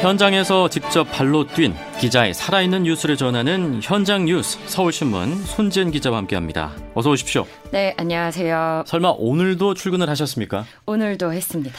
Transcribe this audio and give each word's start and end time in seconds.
현장에서 0.00 0.68
직접 0.68 1.04
발로 1.04 1.46
뛴 1.46 1.74
기자의 2.00 2.32
살아있는 2.32 2.84
뉴스를 2.84 3.16
전하는 3.16 3.80
현장 3.82 4.26
뉴스 4.26 4.58
서울신문 4.66 5.42
손지은 5.44 5.90
기자와 5.90 6.18
함께합니다. 6.18 6.72
어서 6.94 7.10
오십시오. 7.10 7.46
네, 7.72 7.94
안녕하세요. 7.98 8.84
설마 8.86 9.14
오늘도 9.18 9.74
출근을 9.74 10.08
하셨습니까? 10.08 10.64
오늘도 10.86 11.32
했습니다. 11.32 11.74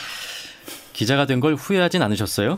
기자가 0.93 1.25
된 1.25 1.39
걸 1.39 1.55
후회하진 1.55 2.01
않으셨어요? 2.01 2.57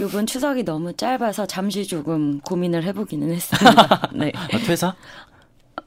요번 0.00 0.24
추석이 0.26 0.62
너무 0.64 0.92
짧아서 0.96 1.46
잠시 1.46 1.84
조금 1.86 2.40
고민을 2.40 2.84
해보기는 2.84 3.30
했습니다. 3.32 4.08
네. 4.14 4.30
아, 4.36 4.46
퇴사? 4.58 4.94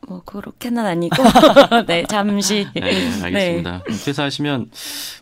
뭐 0.08 0.22
그렇게는 0.24 0.86
아니고 0.86 1.16
네 1.88 2.04
잠시 2.08 2.68
네, 2.76 3.24
알겠습니다. 3.24 3.84
네. 3.88 4.06
퇴사하시면 4.06 4.72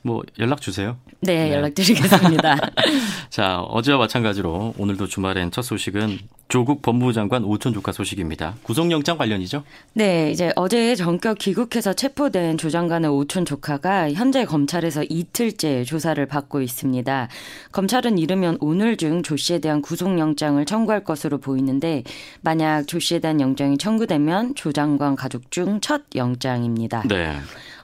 뭐 0.01 0.23
연락 0.39 0.61
주세요. 0.61 0.97
네, 1.21 1.49
네. 1.49 1.53
연락 1.53 1.73
드리겠습니다. 1.73 2.57
자 3.29 3.59
어제와 3.61 3.97
마찬가지로 3.97 4.73
오늘도 4.77 5.07
주말엔 5.07 5.51
첫 5.51 5.61
소식은 5.61 6.19
조국 6.49 6.83
법무부 6.83 7.13
장관 7.13 7.43
오촌 7.43 7.73
조카 7.73 7.91
소식입니다. 7.91 8.55
구속영장 8.61 9.17
관련이죠? 9.17 9.63
네, 9.93 10.29
이제 10.29 10.51
어제 10.55 10.93
전격 10.93 11.39
귀국해서 11.39 11.93
체포된 11.93 12.59
조 12.59 12.69
장관의 12.69 13.09
오촌 13.09 13.45
조카가 13.45 14.13
현재 14.13 14.45
검찰에서 14.45 15.03
이틀째 15.09 15.83
조사를 15.83 16.23
받고 16.27 16.61
있습니다. 16.61 17.27
검찰은 17.71 18.19
이르면 18.19 18.57
오늘 18.61 18.97
중 18.97 19.23
조 19.23 19.35
씨에 19.35 19.59
대한 19.59 19.81
구속영장을 19.81 20.63
청구할 20.65 21.03
것으로 21.03 21.39
보이는데 21.39 22.03
만약 22.41 22.87
조 22.87 22.99
씨에 22.99 23.17
대한 23.19 23.39
영장이 23.41 23.77
청구되면 23.79 24.53
조 24.55 24.71
장관 24.71 25.15
가족 25.15 25.49
중 25.49 25.79
첫 25.81 26.03
영장입니다. 26.13 27.03
네. 27.07 27.33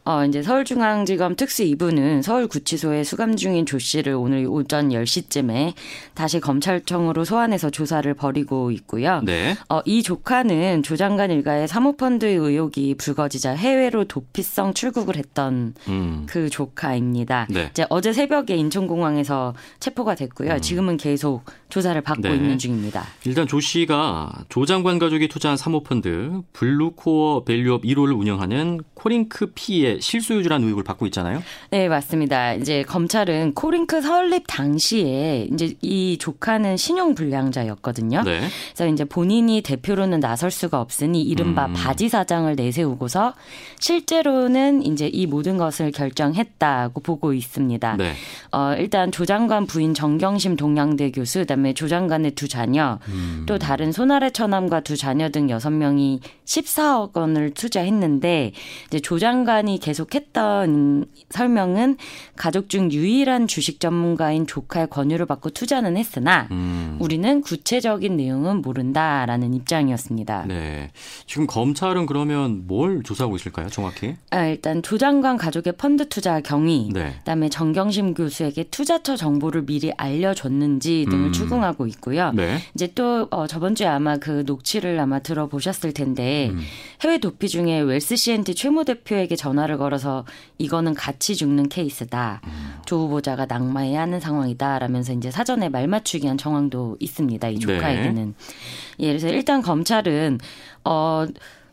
어, 0.09 0.25
이제 0.25 0.41
서울중앙지검 0.41 1.35
특수 1.35 1.61
2부는 1.61 2.23
서울구치소에 2.23 3.03
수감 3.03 3.35
중인 3.35 3.67
조 3.67 3.77
씨를 3.77 4.13
오늘 4.13 4.47
오전 4.49 4.89
10시쯤에 4.89 5.75
다시 6.15 6.39
검찰청으로 6.39 7.25
소환해서 7.25 7.69
조사를 7.69 8.11
벌이고 8.15 8.71
있고요. 8.71 9.21
네. 9.23 9.55
어, 9.69 9.81
이 9.85 10.01
조카는 10.01 10.81
조 10.81 10.95
장관 10.97 11.29
일가의 11.29 11.67
사모펀드 11.67 12.25
의혹이 12.25 12.95
불거지자 12.95 13.51
해외로 13.51 14.03
도피성 14.05 14.73
출국을 14.73 15.15
했던 15.15 15.75
음. 15.87 16.25
그 16.27 16.49
조카입니다. 16.49 17.45
네. 17.51 17.67
이제 17.69 17.85
어제 17.89 18.11
새벽에 18.11 18.55
인천공항에서 18.55 19.53
체포가 19.79 20.15
됐고요. 20.15 20.53
음. 20.53 20.59
지금은 20.59 20.97
계속 20.97 21.43
조사를 21.69 22.01
받고 22.01 22.23
네. 22.23 22.35
있는 22.35 22.57
중입니다. 22.57 23.05
일단 23.25 23.45
조 23.45 23.59
씨가 23.59 24.45
조 24.49 24.65
장관 24.65 24.97
가족이 24.97 25.27
투자한 25.27 25.55
사모펀드 25.55 26.41
블루코어 26.53 27.43
밸류업 27.43 27.83
1호를 27.83 28.19
운영하는 28.19 28.79
코링크 28.95 29.51
PE의 29.53 29.98
실소유주라는 29.99 30.65
의혹을 30.65 30.83
받고 30.83 31.05
있잖아요. 31.07 31.43
네, 31.69 31.87
맞습니다. 31.87 32.53
이제 32.53 32.83
검찰은 32.83 33.53
코링크 33.53 34.01
설립 34.01 34.45
당시에 34.47 35.47
이제 35.51 35.73
이 35.81 36.17
조카는 36.19 36.77
신용 36.77 37.15
불량자였거든요. 37.15 38.23
네. 38.23 38.41
그래서 38.73 38.91
이제 38.91 39.05
본인이 39.05 39.61
대표로는 39.61 40.19
나설 40.19 40.51
수가 40.51 40.81
없으니 40.81 41.21
이른바 41.21 41.67
음. 41.67 41.73
바지 41.73 42.09
사장을 42.09 42.53
내세우고서 42.55 43.33
실제로는 43.79 44.85
이제 44.85 45.07
이 45.07 45.25
모든 45.25 45.57
것을 45.57 45.91
결정했다고 45.91 47.01
보고 47.01 47.33
있습니다. 47.33 47.97
네. 47.97 48.13
어, 48.51 48.73
일단 48.77 49.11
조 49.11 49.25
장관 49.25 49.65
부인 49.65 49.93
정경심 49.93 50.55
동양대 50.55 51.11
교수, 51.11 51.39
그다음에 51.39 51.73
조 51.73 51.87
장관의 51.87 52.31
두 52.31 52.47
자녀, 52.47 52.99
음. 53.07 53.43
또 53.45 53.59
다른 53.59 53.91
손아래 53.91 54.31
처남과 54.31 54.81
두 54.81 54.97
자녀 54.97 55.29
등 55.29 55.49
여섯 55.49 55.69
명이 55.69 56.19
14억 56.45 57.15
원을 57.15 57.51
투자했는데 57.51 58.53
이제 58.87 58.99
조 58.99 59.19
장관이 59.19 59.79
계속했던 59.79 61.05
설명은 61.29 61.97
가족 62.35 62.69
중 62.69 62.91
유일한 62.91 63.47
주식 63.47 63.79
전문가인 63.79 64.47
조카의 64.47 64.87
권유를 64.89 65.27
받고 65.27 65.51
투자는 65.51 65.95
했으나 65.95 66.47
음. 66.51 66.97
우리는 66.99 67.41
구체적인 67.41 68.17
내용은 68.17 68.61
모른다라는 68.61 69.53
입장이었습니다. 69.53 70.45
네. 70.47 70.91
지금 71.27 71.45
검찰은 71.45 72.07
그러면 72.07 72.63
뭘 72.65 73.03
조사하고 73.03 73.35
있을까요, 73.35 73.69
정확히? 73.69 74.15
아, 74.31 74.45
일단 74.45 74.81
조 74.81 74.97
장관 74.97 75.37
가족의 75.37 75.73
펀드 75.73 76.09
투자 76.09 76.41
경위, 76.41 76.89
네. 76.91 77.15
그다음에 77.19 77.49
정경심 77.49 78.15
교수 78.15 78.38
에게 78.45 78.63
투자처 78.63 79.15
정보를 79.15 79.65
미리 79.65 79.91
알려줬는지 79.97 81.05
등을 81.09 81.27
음. 81.27 81.31
추궁하고 81.31 81.87
있고요. 81.87 82.31
네. 82.33 82.59
이제 82.73 82.91
또 82.95 83.27
어, 83.31 83.47
저번 83.47 83.75
주에 83.75 83.87
아마 83.87 84.17
그 84.17 84.43
녹취를 84.45 84.99
아마 84.99 85.19
들어보셨을 85.19 85.93
텐데 85.93 86.49
음. 86.51 86.59
해외 87.01 87.17
도피 87.17 87.49
중에 87.49 87.79
웰스 87.79 88.15
CNT 88.15 88.55
최모 88.55 88.83
대표에게 88.83 89.35
전화를 89.35 89.77
걸어서 89.77 90.25
이거는 90.57 90.93
같이 90.93 91.35
죽는 91.35 91.69
케이스다. 91.69 92.41
음. 92.45 92.81
조 92.85 92.99
후보자가 92.99 93.45
낙마해야 93.45 94.01
하는 94.01 94.19
상황이다 94.19 94.79
라면서 94.79 95.13
이제 95.13 95.31
사전에 95.31 95.69
말 95.69 95.87
맞추기 95.87 96.27
한 96.27 96.37
정황도 96.37 96.97
있습니다. 96.99 97.47
이 97.49 97.59
조카에게는. 97.59 98.35
네. 98.37 99.05
예, 99.05 99.07
그래서 99.07 99.29
일단 99.29 99.61
검찰은 99.61 100.39
어. 100.85 101.25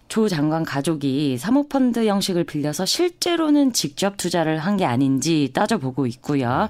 조 0.09 0.29
장관 0.29 0.65
가족이 0.65 1.37
사모펀드 1.39 2.07
형식을 2.07 2.45
빌려서 2.45 2.87
실제로는 2.87 3.73
직접 3.73 4.17
투자를 4.17 4.59
한 4.59 4.77
게 4.77 4.85
아닌지 4.85 5.51
따져보고 5.55 6.07
있고요. 6.07 6.69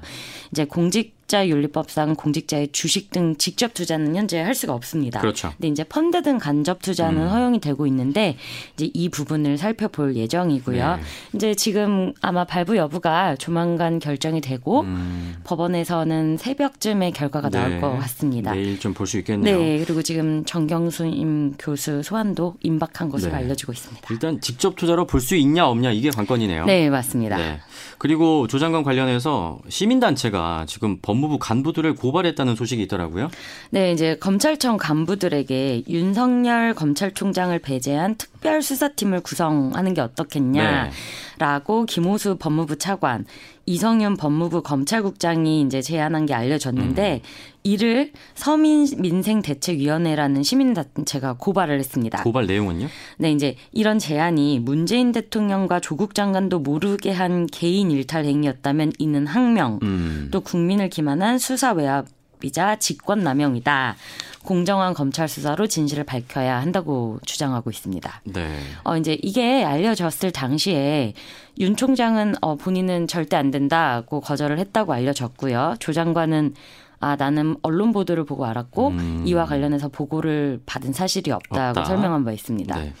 이제 0.51 0.63
공직 0.65 1.16
공직자윤리법상 1.27 2.15
공직자의 2.15 2.69
주식 2.71 3.11
등 3.11 3.35
직접 3.37 3.73
투자는 3.73 4.15
현재 4.15 4.39
할 4.39 4.55
수가 4.55 4.73
없습니다. 4.73 5.19
그렇죠. 5.19 5.51
근데 5.57 5.67
이제 5.67 5.83
펀드 5.83 6.21
등 6.23 6.37
간접 6.37 6.81
투자는 6.81 7.21
음. 7.21 7.27
허용이 7.27 7.59
되고 7.59 7.85
있는데 7.87 8.37
이제 8.75 8.89
이 8.93 9.09
부분을 9.09 9.57
살펴볼 9.57 10.15
예정이고요. 10.15 10.95
네. 10.95 11.01
이제 11.33 11.55
지금 11.55 12.13
아마 12.21 12.45
발부 12.45 12.77
여부가 12.77 13.35
조만간 13.35 13.99
결정이 13.99 14.41
되고 14.41 14.81
음. 14.81 15.35
법원에서는 15.43 16.37
새벽쯤에 16.37 17.11
결과가 17.11 17.49
나올 17.49 17.71
네. 17.71 17.79
것 17.79 17.97
같습니다. 17.99 18.53
내일 18.53 18.79
좀 18.79 18.93
볼 18.93 19.05
수 19.05 19.17
있겠네요. 19.19 19.59
네, 19.59 19.83
그리고 19.85 20.01
지금 20.01 20.43
정경수임 20.45 21.53
교수 21.59 22.01
소환도 22.03 22.55
임박한 22.63 23.09
것으로 23.09 23.31
네. 23.31 23.37
알려지고 23.37 23.73
있습니다. 23.73 24.07
일단 24.11 24.41
직접 24.41 24.75
투자로 24.75 25.05
볼 25.05 25.17
수 25.21 25.35
있냐 25.35 25.67
없냐 25.67 25.91
이게 25.91 26.09
관건이네요. 26.09 26.65
네, 26.65 26.89
맞습니다. 26.89 27.35
네. 27.37 27.59
그리고 27.97 28.47
조 28.47 28.59
장관 28.59 28.83
관련해서 28.83 29.59
시민단체가 29.67 30.65
지금 30.67 30.99
법 31.01 31.16
무부 31.17 31.37
간부들을 31.39 31.95
고발했다는 31.95 32.55
소식이 32.55 32.81
있더라고요. 32.83 33.29
네, 33.71 33.91
이제 33.91 34.17
검찰청 34.19 34.77
간부들에게 34.77 35.83
윤석열 35.87 36.73
검찰총장을 36.73 37.57
배제한 37.59 38.15
특별 38.15 38.61
수사팀을 38.61 39.21
구성하는 39.21 39.93
게 39.93 40.01
어떻겠냐라고 40.01 41.85
네. 41.85 41.93
김호수 41.93 42.37
법무부 42.37 42.77
차관, 42.77 43.25
이성윤 43.67 44.15
법무부 44.15 44.63
검찰국장이 44.63 45.61
이제 45.61 45.81
제안한 45.81 46.25
게 46.25 46.33
알려졌는데 46.33 47.21
음. 47.23 47.27
이를 47.63 48.13
서민민생대책위원회라는 48.35 50.41
시민단체가 50.41 51.33
고발을 51.33 51.77
했습니다. 51.77 52.23
고발 52.23 52.47
내용은요? 52.47 52.87
네, 53.17 53.33
이제 53.33 53.57
이런 53.73 53.99
제안이 53.99 54.61
문재인 54.61 55.11
대통령과 55.11 55.81
조국 55.81 56.15
장관도 56.15 56.59
모르게 56.59 57.11
한 57.11 57.45
개인 57.45 57.91
일탈 57.91 58.23
행위였다면 58.23 58.93
이는 58.99 59.27
항명, 59.27 59.79
음. 59.83 60.29
또 60.31 60.39
국민을 60.39 60.89
기만한 60.89 61.37
수사 61.37 61.73
외압 61.73 62.05
이자 62.43 62.77
직권 62.77 63.19
남용이다. 63.19 63.95
공정한 64.43 64.93
검찰 64.93 65.27
수사로 65.27 65.67
진실을 65.67 66.03
밝혀야 66.03 66.61
한다고 66.61 67.19
주장하고 67.25 67.69
있습니다. 67.69 68.21
네. 68.25 68.59
어 68.83 68.97
이제 68.97 69.17
이게 69.21 69.63
알려졌을 69.63 70.31
당시에 70.31 71.13
윤 71.59 71.75
총장은 71.75 72.35
어 72.41 72.55
본인은 72.55 73.07
절대 73.07 73.35
안 73.35 73.51
된다고 73.51 74.21
거절을 74.21 74.59
했다고 74.59 74.93
알려졌고요. 74.93 75.75
조 75.79 75.91
장관은 75.91 76.53
아 76.99 77.15
나는 77.15 77.55
언론 77.61 77.91
보도를 77.91 78.25
보고 78.25 78.45
알았고 78.45 78.87
음. 78.89 79.23
이와 79.25 79.45
관련해서 79.45 79.89
보고를 79.89 80.61
받은 80.65 80.93
사실이 80.93 81.31
없다고 81.31 81.79
없다. 81.79 81.85
설명한 81.85 82.23
바 82.23 82.31
있습니다. 82.31 82.75
네. 82.79 82.93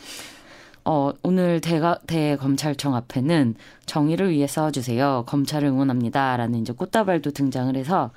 어, 0.89 1.11
오늘 1.21 1.59
대가, 1.59 1.99
대검찰청 2.07 2.95
앞에는 2.95 3.55
정의를 3.85 4.29
위해 4.29 4.47
써주세요. 4.47 5.25
검찰을 5.27 5.67
응원합니다 5.67 6.37
라는 6.37 6.61
이제 6.61 6.71
꽃다발도 6.71 7.31
등장을 7.31 7.75
해서 7.75 8.11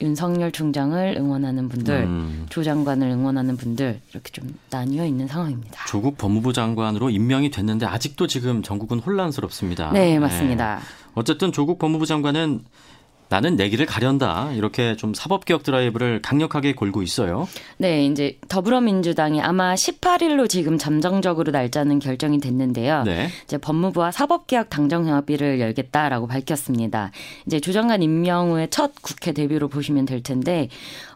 윤석열 0.00 0.52
총장을 0.52 1.14
응원하는 1.16 1.68
분들, 1.68 1.94
음. 2.04 2.46
조 2.50 2.62
장관을 2.62 3.08
응원하는 3.08 3.56
분들 3.56 4.00
이렇게 4.10 4.30
좀 4.32 4.54
나뉘어 4.70 5.06
있는 5.06 5.26
상황입니다. 5.26 5.86
조국 5.86 6.18
법무부 6.18 6.52
장관으로 6.52 7.10
임명이 7.10 7.50
됐는데 7.50 7.86
아직도 7.86 8.26
지금 8.26 8.62
전국은 8.62 8.98
혼란스럽습니다. 8.98 9.92
네, 9.92 10.18
맞습니다. 10.18 10.76
네. 10.76 10.82
어쨌든 11.14 11.52
조국 11.52 11.78
법무부 11.78 12.06
장관은 12.06 12.64
나는 13.34 13.56
내 13.56 13.68
길을 13.68 13.86
가련다. 13.86 14.52
이렇게 14.52 14.94
좀 14.94 15.12
사법개혁 15.12 15.64
드라이브를 15.64 16.22
강력하게 16.22 16.76
걸고 16.76 17.02
있어요. 17.02 17.48
네, 17.78 18.06
이제 18.06 18.38
더불어민주당이 18.48 19.42
아마 19.42 19.74
18일로 19.74 20.48
지금 20.48 20.78
잠정적으로 20.78 21.50
날짜는 21.50 21.98
결정이 21.98 22.38
됐는데요. 22.38 23.02
네. 23.02 23.30
이제 23.42 23.58
법무부와 23.58 24.12
사법개혁 24.12 24.70
당정 24.70 25.08
협의를 25.08 25.58
열겠다라고 25.58 26.28
밝혔습니다. 26.28 27.10
이제 27.44 27.58
조정관 27.58 28.04
임명 28.04 28.52
후에 28.52 28.68
첫 28.70 28.92
국회 29.02 29.32
데뷔로 29.32 29.66
보시면 29.66 30.06
될 30.06 30.22
텐데, 30.22 30.68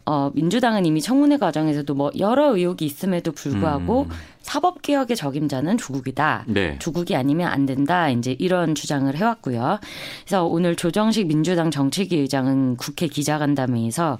어, 0.05 0.31
민주당은 0.33 0.85
이미 0.85 1.01
청문회 1.01 1.37
과정에서도 1.37 1.93
뭐 1.93 2.11
여러 2.17 2.55
의혹이 2.55 2.85
있음에도 2.85 3.31
불구하고 3.31 4.03
음. 4.03 4.09
사법 4.41 4.81
개혁의 4.81 5.15
적임자는 5.15 5.77
조국이다. 5.77 6.45
네. 6.47 6.79
조국이 6.79 7.15
아니면 7.15 7.51
안 7.51 7.65
된다. 7.65 8.09
이제 8.09 8.35
이런 8.39 8.73
주장을 8.73 9.13
해왔고요. 9.15 9.79
그래서 10.25 10.45
오늘 10.45 10.75
조정식 10.75 11.27
민주당 11.27 11.69
정책위 11.69 12.15
의장은 12.17 12.77
국회 12.77 13.07
기자간담회에서 13.07 14.17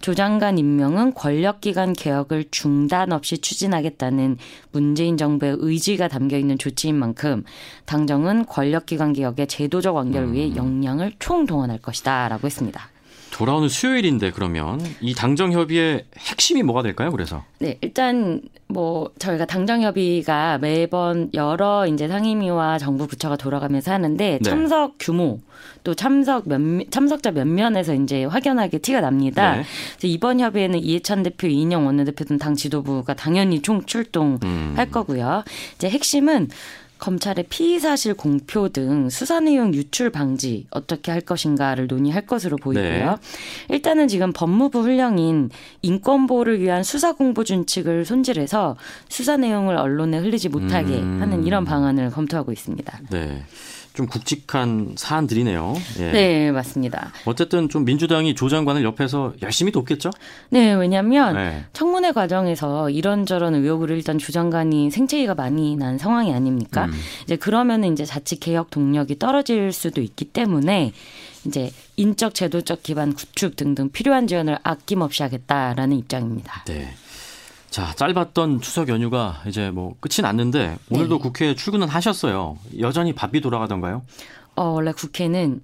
조 0.00 0.14
장관 0.14 0.58
임명은 0.58 1.14
권력기관 1.14 1.94
개혁을 1.94 2.44
중단 2.50 3.10
없이 3.10 3.38
추진하겠다는 3.38 4.36
문재인 4.70 5.16
정부의 5.16 5.56
의지가 5.58 6.08
담겨 6.08 6.36
있는 6.36 6.58
조치인 6.58 6.94
만큼 6.94 7.42
당정은 7.86 8.44
권력기관 8.44 9.14
개혁의 9.14 9.46
제도적 9.46 9.96
완결을 9.96 10.34
위해 10.34 10.48
음. 10.50 10.56
역량을 10.56 11.14
총동원할 11.18 11.78
것이다라고 11.78 12.46
했습니다. 12.46 12.93
돌아오는 13.34 13.68
수요일인데 13.68 14.30
그러면 14.30 14.80
이 15.00 15.12
당정 15.12 15.50
협의의 15.52 16.04
핵심이 16.16 16.62
뭐가 16.62 16.82
될까요? 16.82 17.10
그래서 17.10 17.44
네 17.58 17.78
일단 17.80 18.40
뭐 18.68 19.10
저희가 19.18 19.44
당정 19.44 19.82
협의가 19.82 20.58
매번 20.58 21.30
여러 21.34 21.84
이제 21.86 22.06
상임위와 22.06 22.78
정부 22.78 23.08
부처가 23.08 23.36
돌아가면서 23.36 23.92
하는데 23.92 24.38
네. 24.40 24.50
참석 24.50 24.94
규모 25.00 25.40
또 25.82 25.94
참석 25.94 26.48
몇 26.48 26.60
참석자 26.90 27.32
몇 27.32 27.46
면에서 27.48 27.92
이제 27.94 28.24
확연하게 28.24 28.78
티가 28.78 29.00
납니다. 29.00 29.56
네. 29.56 29.64
이번 30.04 30.38
협의에는 30.40 30.78
이해찬 30.78 31.24
대표, 31.24 31.48
이인영 31.48 31.86
원내대표 31.86 32.24
등 32.24 32.38
당 32.38 32.54
지도부가 32.54 33.14
당연히 33.14 33.62
총 33.62 33.84
출동할 33.84 34.38
음. 34.44 34.76
거고요. 34.90 35.44
이제 35.76 35.88
핵심은 35.90 36.48
검찰의 37.04 37.44
피의 37.50 37.80
사실 37.80 38.14
공표 38.14 38.70
등 38.70 39.10
수사 39.10 39.38
내용 39.38 39.74
유출 39.74 40.08
방지 40.08 40.66
어떻게 40.70 41.12
할 41.12 41.20
것인가를 41.20 41.86
논의할 41.86 42.26
것으로 42.26 42.56
보이고요. 42.56 43.10
네. 43.10 43.16
일단은 43.68 44.08
지금 44.08 44.32
법무부 44.32 44.80
훈령인 44.80 45.50
인권 45.82 46.26
보호를 46.26 46.60
위한 46.60 46.82
수사 46.82 47.12
공보 47.12 47.44
준칙을 47.44 48.06
손질해서 48.06 48.76
수사 49.10 49.36
내용을 49.36 49.76
언론에 49.76 50.16
흘리지 50.16 50.48
못하게 50.48 50.94
음. 50.94 51.20
하는 51.20 51.44
이런 51.46 51.66
방안을 51.66 52.08
검토하고 52.10 52.52
있습니다. 52.52 53.00
네. 53.10 53.44
좀 53.94 54.06
굵직한 54.08 54.94
사안들이네요. 54.96 55.74
예. 56.00 56.10
네, 56.10 56.50
맞습니다. 56.50 57.12
어쨌든 57.26 57.68
좀 57.68 57.84
민주당이 57.84 58.34
조 58.34 58.48
장관을 58.48 58.82
옆에서 58.82 59.34
열심히 59.40 59.70
돕겠죠? 59.70 60.10
네, 60.50 60.72
왜냐하면 60.72 61.36
네. 61.36 61.64
청문회 61.72 62.10
과정에서 62.10 62.90
이런저런 62.90 63.54
의혹을 63.54 63.90
일단 63.90 64.18
조 64.18 64.32
장관이 64.32 64.90
생체기가 64.90 65.36
많이 65.36 65.76
난 65.76 65.96
상황이 65.96 66.34
아닙니까? 66.34 66.86
음. 66.86 66.92
이제 67.22 67.36
그러면은 67.36 67.92
이제 67.92 68.04
자칫 68.04 68.40
개혁 68.40 68.70
동력이 68.70 69.20
떨어질 69.20 69.70
수도 69.72 70.00
있기 70.00 70.24
때문에 70.24 70.92
이제 71.46 71.70
인적 71.96 72.34
제도적 72.34 72.82
기반 72.82 73.12
구축 73.12 73.54
등등 73.54 73.90
필요한 73.90 74.26
지원을 74.26 74.58
아낌없이 74.64 75.22
하겠다라는 75.22 75.98
입장입니다. 75.98 76.64
네. 76.66 76.94
자, 77.74 77.92
짧았던 77.96 78.60
추석 78.60 78.88
연휴가 78.88 79.42
이제 79.48 79.72
뭐 79.72 79.96
끝이 79.98 80.22
났는데 80.22 80.78
오늘도 80.90 81.16
네. 81.16 81.20
국회에 81.20 81.54
출근은 81.56 81.88
하셨어요. 81.88 82.56
여전히 82.78 83.12
바삐 83.12 83.40
돌아가던가요? 83.40 84.02
어, 84.54 84.62
원래 84.66 84.92
국회는 84.92 85.60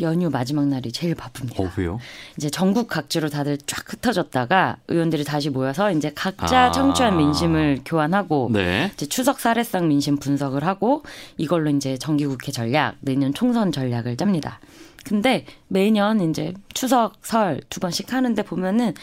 연휴 0.00 0.28
마지막 0.28 0.66
날이 0.66 0.92
제일 0.92 1.14
바쁩니다. 1.14 1.62
어, 1.62 1.70
왜요? 1.78 1.98
이제 2.36 2.50
전국 2.50 2.86
각지로 2.88 3.30
다들 3.30 3.56
쫙 3.64 3.82
흩어졌다가 3.90 4.76
의원들이 4.88 5.24
다시 5.24 5.48
모여서 5.48 5.90
이제 5.90 6.12
각자 6.14 6.64
아. 6.64 6.70
청취한 6.70 7.16
민심을 7.16 7.80
교환하고 7.86 8.50
네. 8.52 8.90
이제 8.92 9.06
추석 9.06 9.40
사례상 9.40 9.88
민심 9.88 10.18
분석을 10.18 10.66
하고 10.66 11.02
이걸로 11.38 11.70
이제 11.70 11.96
정기국회 11.96 12.52
전략, 12.52 12.96
내년 13.00 13.32
총선 13.32 13.72
전략을 13.72 14.18
짭니다. 14.18 14.60
근데 15.04 15.44
매년 15.68 16.20
이제 16.30 16.54
추석, 16.72 17.14
설 17.22 17.60
두 17.70 17.80
번씩 17.80 18.12
하는데 18.12 18.42
보면은 18.42 18.94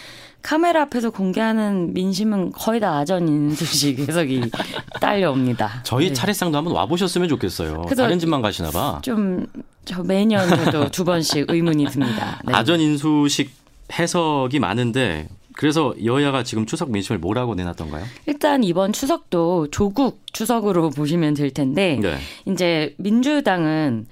카메라 0.41 0.81
앞에서 0.83 1.11
공개하는 1.11 1.93
민심은 1.93 2.51
거의 2.51 2.79
다 2.79 2.97
아전 2.97 3.27
인수식 3.27 3.99
해석이 3.99 4.49
딸려옵니다. 4.99 5.81
저희 5.83 6.07
네. 6.07 6.13
차례상도 6.13 6.57
한번 6.57 6.73
와보셨으면 6.73 7.29
좋겠어요. 7.29 7.85
다른 7.95 8.17
집만 8.19 8.41
가시나 8.41 8.71
봐. 8.71 8.99
좀 9.03 9.45
저 9.83 10.03
매년 10.03 10.47
저도 10.47 10.91
두 10.91 11.03
번씩 11.03 11.45
의문이 11.49 11.85
듭니다. 11.87 12.39
네. 12.45 12.53
아전 12.53 12.79
인수식 12.79 13.49
해석이 13.91 14.59
많은데 14.59 15.27
그래서 15.57 15.93
여야가 16.05 16.43
지금 16.43 16.67
추석 16.67 16.91
민심을 16.91 17.17
뭐라고 17.19 17.55
내놨던가요? 17.55 18.05
일단 18.27 18.63
이번 18.63 18.93
추석도 18.93 19.69
조국 19.71 20.21
추석으로 20.33 20.91
보시면 20.91 21.33
될 21.33 21.49
텐데 21.51 21.97
네. 21.99 22.17
이제 22.45 22.93
민주당은 22.99 24.05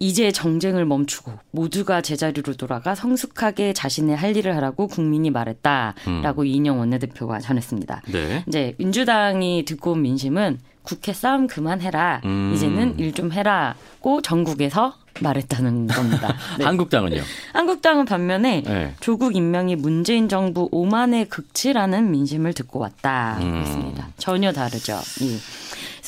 이제 0.00 0.30
정쟁을 0.30 0.84
멈추고 0.84 1.32
모두가 1.50 2.00
제자리로 2.02 2.54
돌아가 2.54 2.94
성숙하게 2.94 3.72
자신의 3.72 4.16
할 4.16 4.36
일을 4.36 4.54
하라고 4.56 4.86
국민이 4.86 5.30
말했다라고 5.30 6.42
음. 6.42 6.46
이인영 6.46 6.78
원내대표가 6.78 7.40
전했습니다. 7.40 8.02
네. 8.12 8.44
이제 8.46 8.74
민주당이 8.78 9.64
듣고 9.66 9.92
온 9.92 10.02
민심은 10.02 10.58
국회 10.82 11.12
싸움 11.12 11.46
그만해라. 11.48 12.22
음. 12.24 12.52
이제는 12.54 12.98
일 12.98 13.12
좀 13.12 13.32
해라고 13.32 14.22
전국에서 14.22 14.94
말했다는 15.20 15.88
겁니다. 15.88 16.36
네. 16.58 16.64
한국당은요? 16.64 17.20
한국당은 17.52 18.04
반면에 18.04 18.62
네. 18.64 18.94
조국 19.00 19.34
임명이 19.34 19.74
문재인 19.76 20.28
정부 20.28 20.68
오만의 20.70 21.28
극치라는 21.28 22.12
민심을 22.12 22.52
듣고 22.54 22.78
왔다. 22.78 23.38
음. 23.40 23.56
했습니다. 23.60 24.08
전혀 24.18 24.52
다르죠. 24.52 24.92
예. 25.22 25.36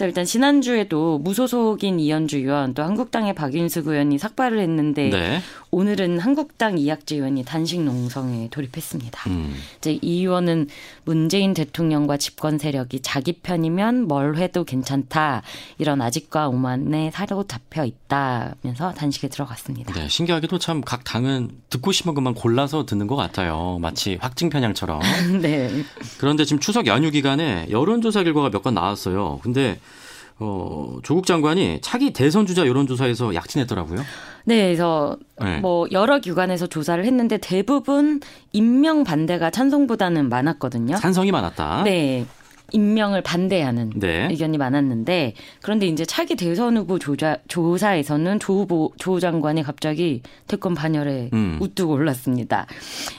그래서 0.00 0.08
일단 0.08 0.24
지난주에도 0.24 1.18
무소속인 1.18 2.00
이현주 2.00 2.38
의원 2.38 2.72
또 2.72 2.82
한국당의 2.82 3.34
박인숙 3.34 3.86
의원이 3.88 4.16
삭발을 4.16 4.58
했는데 4.58 5.10
네. 5.10 5.40
오늘은 5.72 6.18
한국당 6.20 6.78
이학재 6.78 7.16
의원이 7.16 7.44
단식 7.44 7.82
농성에 7.82 8.48
돌입했습니다. 8.50 9.28
음. 9.28 9.54
이제 9.76 9.98
이 10.00 10.20
의원은 10.20 10.68
문재인 11.04 11.52
대통령과 11.52 12.16
집권 12.16 12.56
세력이 12.56 13.00
자기 13.02 13.34
편이면 13.34 14.08
뭘 14.08 14.38
해도 14.38 14.64
괜찮다 14.64 15.42
이런 15.76 16.00
아직과 16.00 16.48
오만에 16.48 17.10
사로잡혀 17.12 17.84
있다면서 17.84 18.94
단식에 18.94 19.28
들어갔습니다. 19.28 19.92
네, 19.92 20.08
신기하게도 20.08 20.58
참 20.58 20.80
각 20.80 21.04
당은 21.04 21.50
듣고 21.68 21.92
싶은 21.92 22.14
것만 22.14 22.32
골라서 22.32 22.86
듣는 22.86 23.06
것 23.06 23.14
같아요. 23.16 23.78
마치 23.82 24.16
확증 24.18 24.48
편향처럼. 24.48 25.00
네. 25.42 25.68
그런데 26.18 26.46
지금 26.46 26.58
추석 26.58 26.86
연휴 26.86 27.10
기간에 27.10 27.66
여론조사 27.70 28.22
결과가 28.24 28.48
몇 28.48 28.62
건 28.62 28.74
나왔어요. 28.74 29.40
근데 29.42 29.78
어, 30.40 30.98
조국 31.02 31.26
장관이 31.26 31.80
차기 31.82 32.12
대선 32.12 32.46
주자 32.46 32.66
여론조사에서 32.66 33.34
약진했더라고요. 33.34 34.00
네, 34.44 34.64
그래서 34.64 35.18
네. 35.40 35.58
뭐 35.58 35.86
여러 35.92 36.18
기관에서 36.18 36.66
조사를 36.66 37.04
했는데 37.04 37.36
대부분 37.38 38.20
임명 38.52 39.04
반대가 39.04 39.50
찬성보다는 39.50 40.28
많았거든요. 40.30 40.96
찬성이 40.96 41.30
많았다. 41.30 41.82
네. 41.84 42.24
임명을 42.72 43.22
반대하는 43.22 43.92
네. 43.96 44.28
의견이 44.30 44.58
많았는데 44.58 45.34
그런데 45.62 45.86
이제 45.86 46.04
차기 46.04 46.36
대선 46.36 46.76
후보 46.76 46.98
조자, 46.98 47.38
조사에서는 47.48 48.38
조 48.40 48.60
후보 48.60 48.92
조 48.98 49.20
장관이 49.20 49.62
갑자기 49.62 50.22
대권 50.46 50.74
반열에 50.74 51.30
음. 51.32 51.58
우뚝 51.60 51.90
올랐습니다. 51.90 52.66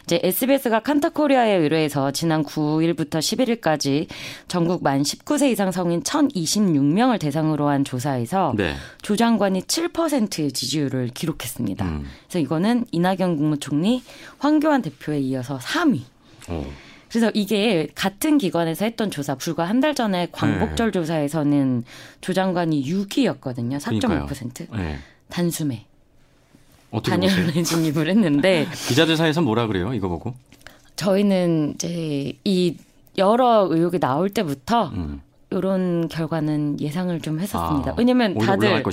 이제 0.04 0.20
SBS가 0.24 0.80
칸타코리아에 0.82 1.56
의뢰해서 1.56 2.12
지난 2.12 2.44
9일부터 2.44 3.20
11일까지 3.20 4.08
전국 4.48 4.84
만 4.84 5.02
19세 5.02 5.52
이상 5.52 5.72
성인 5.72 6.02
1,026명을 6.04 7.20
대상으로 7.20 7.68
한 7.68 7.84
조사에서 7.84 8.54
네. 8.58 8.74
조 9.02 9.16
장관이 9.16 9.62
7%의 9.62 10.52
지지율을 10.52 11.10
기록했습니다. 11.14 11.86
음. 11.86 12.06
그래서 12.28 12.40
이거는 12.40 12.86
이낙연 12.92 13.38
국무총리, 13.38 14.04
황교안 14.40 14.82
대표에 14.82 15.20
이어서 15.20 15.58
3위. 15.58 16.02
오. 16.50 16.66
그래서 17.12 17.30
이게 17.34 17.90
같은 17.94 18.38
기관에서 18.38 18.86
했던 18.86 19.12
조사 19.12 19.36
불과 19.36 19.66
한 19.66 19.82
달 19.82 19.94
전에 19.96 20.28
광복절 20.32 20.92
네. 20.92 21.00
조사에서는 21.00 21.84
조 22.22 22.34
장관이 22.34 22.84
6위였거든요. 22.86 23.80
4.5%. 23.80 24.68
네. 24.78 24.98
단숨에. 25.30 25.86
단연에 27.04 27.64
진입을 27.64 28.10
했는데 28.10 28.68
기자들 28.88 29.18
사이에서 29.18 29.42
뭐라 29.42 29.68
그래요? 29.68 29.94
이거 29.94 30.08
보고? 30.08 30.36
저희는 30.98 31.72
이제 31.76 32.34
이 32.44 32.76
여러 33.18 33.68
의혹이 33.70 34.00
나올 34.00 34.30
때부터 34.30 34.90
음. 34.90 35.22
이런 35.50 36.08
결과는 36.08 36.80
예상을 36.80 37.20
좀 37.22 37.40
했었습니다. 37.40 37.92
아, 37.92 37.96
왜냐면 37.98 38.38
다들 38.38 38.84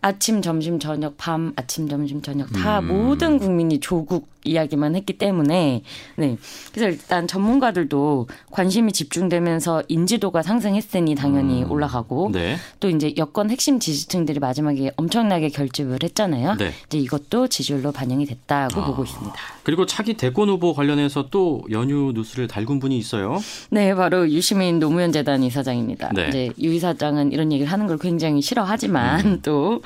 아침, 0.00 0.40
점심, 0.40 0.78
저녁, 0.78 1.18
밤, 1.18 1.52
아침, 1.56 1.88
점심, 1.88 2.22
저녁 2.22 2.50
다 2.52 2.78
음. 2.78 2.86
모든 2.88 3.38
국민이 3.38 3.80
조국 3.80 4.28
이야기만 4.48 4.96
했기 4.96 5.18
때문에 5.18 5.82
네. 6.16 6.36
그래서 6.72 6.90
일단 6.90 7.26
전문가들도 7.26 8.28
관심이 8.50 8.92
집중되면서 8.92 9.84
인지도가 9.88 10.42
상승했으니 10.42 11.14
당연히 11.14 11.62
음. 11.62 11.70
올라가고 11.70 12.30
네. 12.32 12.56
또 12.80 12.88
이제 12.88 13.14
여권 13.16 13.50
핵심 13.50 13.78
지지층들이 13.78 14.40
마지막에 14.40 14.92
엄청나게 14.96 15.50
결집을 15.50 15.98
했잖아요. 16.02 16.56
네. 16.56 16.72
이제 16.86 16.98
이것도 16.98 17.48
지지율로 17.48 17.92
반영이 17.92 18.26
됐다고 18.26 18.80
아. 18.80 18.86
보고 18.86 19.04
있습니다. 19.04 19.34
그리고 19.62 19.86
차기 19.86 20.14
대권 20.14 20.48
후보 20.48 20.72
관련해서 20.72 21.28
또 21.30 21.62
연휴 21.70 22.12
뉴스를 22.14 22.48
달군 22.48 22.80
분이 22.80 22.96
있어요. 22.96 23.38
네, 23.70 23.94
바로 23.94 24.28
유시민 24.28 24.78
노무현 24.78 25.12
재단 25.12 25.42
이사장입니다. 25.42 26.12
네. 26.14 26.28
이제 26.28 26.52
유 26.60 26.72
이사장은 26.72 27.32
이런 27.32 27.52
얘기를 27.52 27.70
하는 27.70 27.86
걸 27.86 27.98
굉장히 27.98 28.40
싫어하지만 28.40 29.20
음. 29.26 29.40
또 29.42 29.82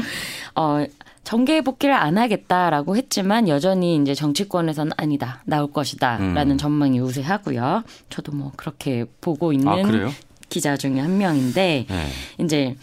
어. 0.55 0.85
정계 1.25 1.61
복귀를 1.63 1.95
안 1.95 2.19
하겠다라고 2.19 2.97
했지만 2.97 3.49
여전히 3.49 3.97
이제 3.97 4.15
정치권에서는 4.15 4.93
아니다 4.97 5.43
나올 5.47 5.73
것이다라는 5.73 6.53
음. 6.53 6.59
전망이 6.59 7.01
우세하고요. 7.01 7.85
저도 8.11 8.33
뭐 8.33 8.53
그렇게 8.57 9.05
보고 9.21 9.53
있는 9.53 9.69
아, 9.69 10.11
기자 10.49 10.77
중에 10.77 10.99
한 11.01 11.19
명인데 11.19 11.87
네. 11.89 12.07
이제 12.45 12.77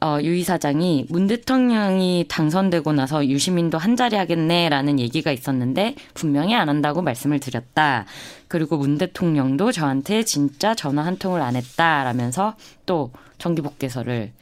어, 0.00 0.18
유 0.20 0.34
이 0.34 0.42
사장이 0.42 1.06
문 1.10 1.28
대통령이 1.28 2.24
당선되고 2.28 2.92
나서 2.92 3.24
유시민도 3.24 3.78
한 3.78 3.94
자리 3.94 4.16
하겠네라는 4.16 4.98
얘기가 4.98 5.30
있었는데 5.30 5.94
분명히 6.12 6.56
안 6.56 6.68
한다고 6.68 7.02
말씀을 7.02 7.38
드렸다. 7.38 8.06
그리고 8.48 8.78
문 8.78 8.98
대통령도 8.98 9.70
저한테 9.70 10.24
진짜 10.24 10.74
전화 10.74 11.06
한 11.06 11.18
통을 11.18 11.40
안 11.40 11.54
했다라면서 11.54 12.56
또 12.84 13.12
정기복개서를 13.38 14.32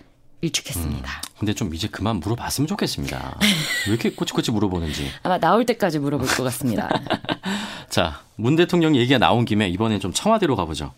일축했습니다. 0.40 1.10
음, 1.10 1.34
근데 1.38 1.54
좀 1.54 1.74
이제 1.74 1.88
그만 1.88 2.16
물어봤으면 2.16 2.66
좋겠습니다. 2.68 3.38
왜 3.86 3.92
이렇게 3.92 4.10
꼬치꼬치 4.10 4.50
물어보는지. 4.52 5.06
아마 5.22 5.38
나올 5.38 5.66
때까지 5.66 5.98
물어볼 5.98 6.26
것 6.26 6.42
같습니다. 6.44 6.88
자, 7.88 8.20
문 8.36 8.56
대통령 8.56 8.96
얘기가 8.96 9.18
나온 9.18 9.44
김에 9.44 9.68
이번엔 9.68 10.00
좀 10.00 10.12
청와대로 10.12 10.56
가보죠. 10.56 10.92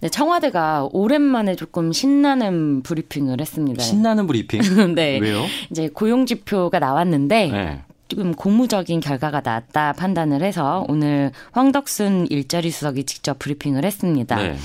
네, 0.00 0.08
청와대가 0.08 0.88
오랜만에 0.92 1.56
조금 1.56 1.92
신나는 1.92 2.82
브리핑을 2.82 3.40
했습니다. 3.40 3.82
신나는 3.82 4.26
브리핑? 4.26 4.60
네. 4.94 5.18
왜요? 5.18 5.44
이제 5.70 5.88
고용 5.88 6.26
지표가 6.26 6.78
나왔는데 6.78 7.48
네. 7.48 7.82
조금 8.08 8.34
고무적인 8.34 9.00
결과가 9.00 9.40
나왔다 9.42 9.94
판단을 9.94 10.42
해서 10.42 10.84
오늘 10.88 11.32
황덕순 11.52 12.26
일자리 12.28 12.70
수석이 12.70 13.04
직접 13.04 13.38
브리핑을 13.38 13.84
했습니다. 13.84 14.36
네. 14.36 14.56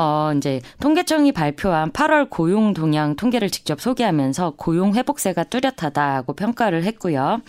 어, 0.00 0.32
이제 0.36 0.60
통계청이 0.78 1.32
발표한 1.32 1.90
8월 1.90 2.30
고용 2.30 2.72
동향 2.72 3.16
통계를 3.16 3.50
직접 3.50 3.80
소개하면서 3.80 4.54
고용 4.56 4.94
회복세가 4.94 5.42
뚜렷하다고 5.44 6.34
평가를 6.34 6.84
했고요. 6.84 7.40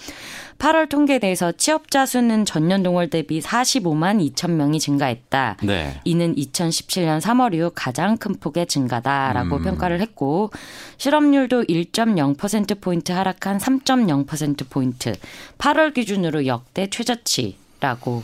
8월 0.58 0.90
통계에 0.90 1.20
대해서 1.20 1.52
취업자 1.52 2.08
수는 2.08 2.46
전년 2.46 2.82
동월 2.82 3.12
대비 3.12 3.40
45만 3.40 4.34
2천 4.34 4.50
명이 4.54 4.80
증가했다. 4.80 5.58
네. 5.62 6.02
이는 6.06 6.34
2017년 6.36 7.22
3월 7.22 7.54
이후 7.54 7.72
가장 7.76 8.18
큰 8.18 8.34
폭의 8.34 8.66
증가다라고 8.66 9.58
음. 9.58 9.64
평가를 9.64 10.02
했고 10.02 10.50
실업률도 10.98 11.66
1.0% 11.66 12.82
포인트 12.82 13.12
하락한 13.12 13.60
3.0% 13.60 14.70
포인트. 14.72 15.14
8월 15.60 15.94
기준으로 15.94 16.48
역대 16.48 16.90
최저치라고 16.90 18.24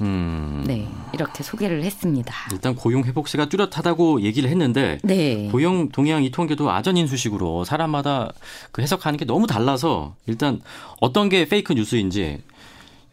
음. 0.00 0.64
네, 0.66 0.88
이렇게 1.12 1.42
소개를 1.42 1.82
했습니다. 1.82 2.34
일단 2.52 2.74
고용 2.74 3.04
회복세가 3.04 3.48
뚜렷하다고 3.48 4.22
얘기를 4.22 4.48
했는데 4.50 4.98
네. 5.02 5.48
고용 5.50 5.90
동향 5.90 6.24
이 6.24 6.30
통계도 6.30 6.70
아전 6.70 6.96
인수식으로 6.96 7.64
사람마다 7.64 8.32
그 8.72 8.82
해석하는 8.82 9.18
게 9.18 9.24
너무 9.24 9.46
달라서 9.46 10.14
일단 10.26 10.60
어떤 11.00 11.28
게 11.28 11.48
페이크 11.48 11.72
뉴스인지 11.72 12.42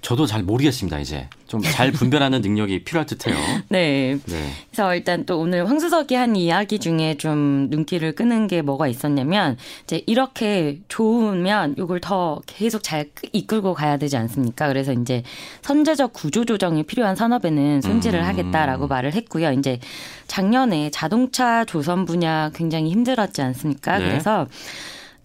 저도 0.02 0.28
잘 0.28 0.44
모르겠습니다, 0.44 1.00
이제. 1.00 1.28
좀 1.62 1.76
잘 1.76 1.92
분별하는 1.92 2.42
능력이 2.42 2.84
필요할 2.84 3.06
듯해요. 3.06 3.36
네. 3.70 4.18
네. 4.26 4.50
그래서 4.72 4.96
일단 4.96 5.26
또 5.26 5.40
오늘 5.40 5.68
황수석이 5.68 6.16
한 6.16 6.36
이야기 6.36 6.80
중에 6.80 7.16
좀 7.18 7.68
눈길을 7.70 8.14
끄는 8.14 8.48
게 8.48 8.62
뭐가 8.62 8.88
있었냐면, 8.88 9.58
이제 9.84 10.02
이렇게 10.06 10.80
좋으면 10.88 11.76
이걸 11.78 12.00
더 12.00 12.42
계속 12.46 12.84
잘 12.84 13.10
이끌고 13.32 13.74
가야 13.74 13.98
되지 13.98 14.18
않습니까? 14.18 14.68
그래서 14.68 14.94
이제 14.94 15.24
선제적 15.62 16.14
구조 16.14 16.46
조정이 16.46 16.84
필요한 16.84 17.16
산업에는 17.16 17.82
손질을 17.82 18.20
음. 18.20 18.26
하겠다라고 18.26 18.88
말을 18.88 19.14
했고요. 19.14 19.52
이제 19.52 19.80
작년에 20.28 20.92
자동차 20.92 21.66
조선 21.66 22.06
분야 22.06 22.52
굉장히 22.54 22.90
힘들었지 22.92 23.42
않습니까? 23.42 24.00
네. 24.00 24.06
그래서 24.06 24.48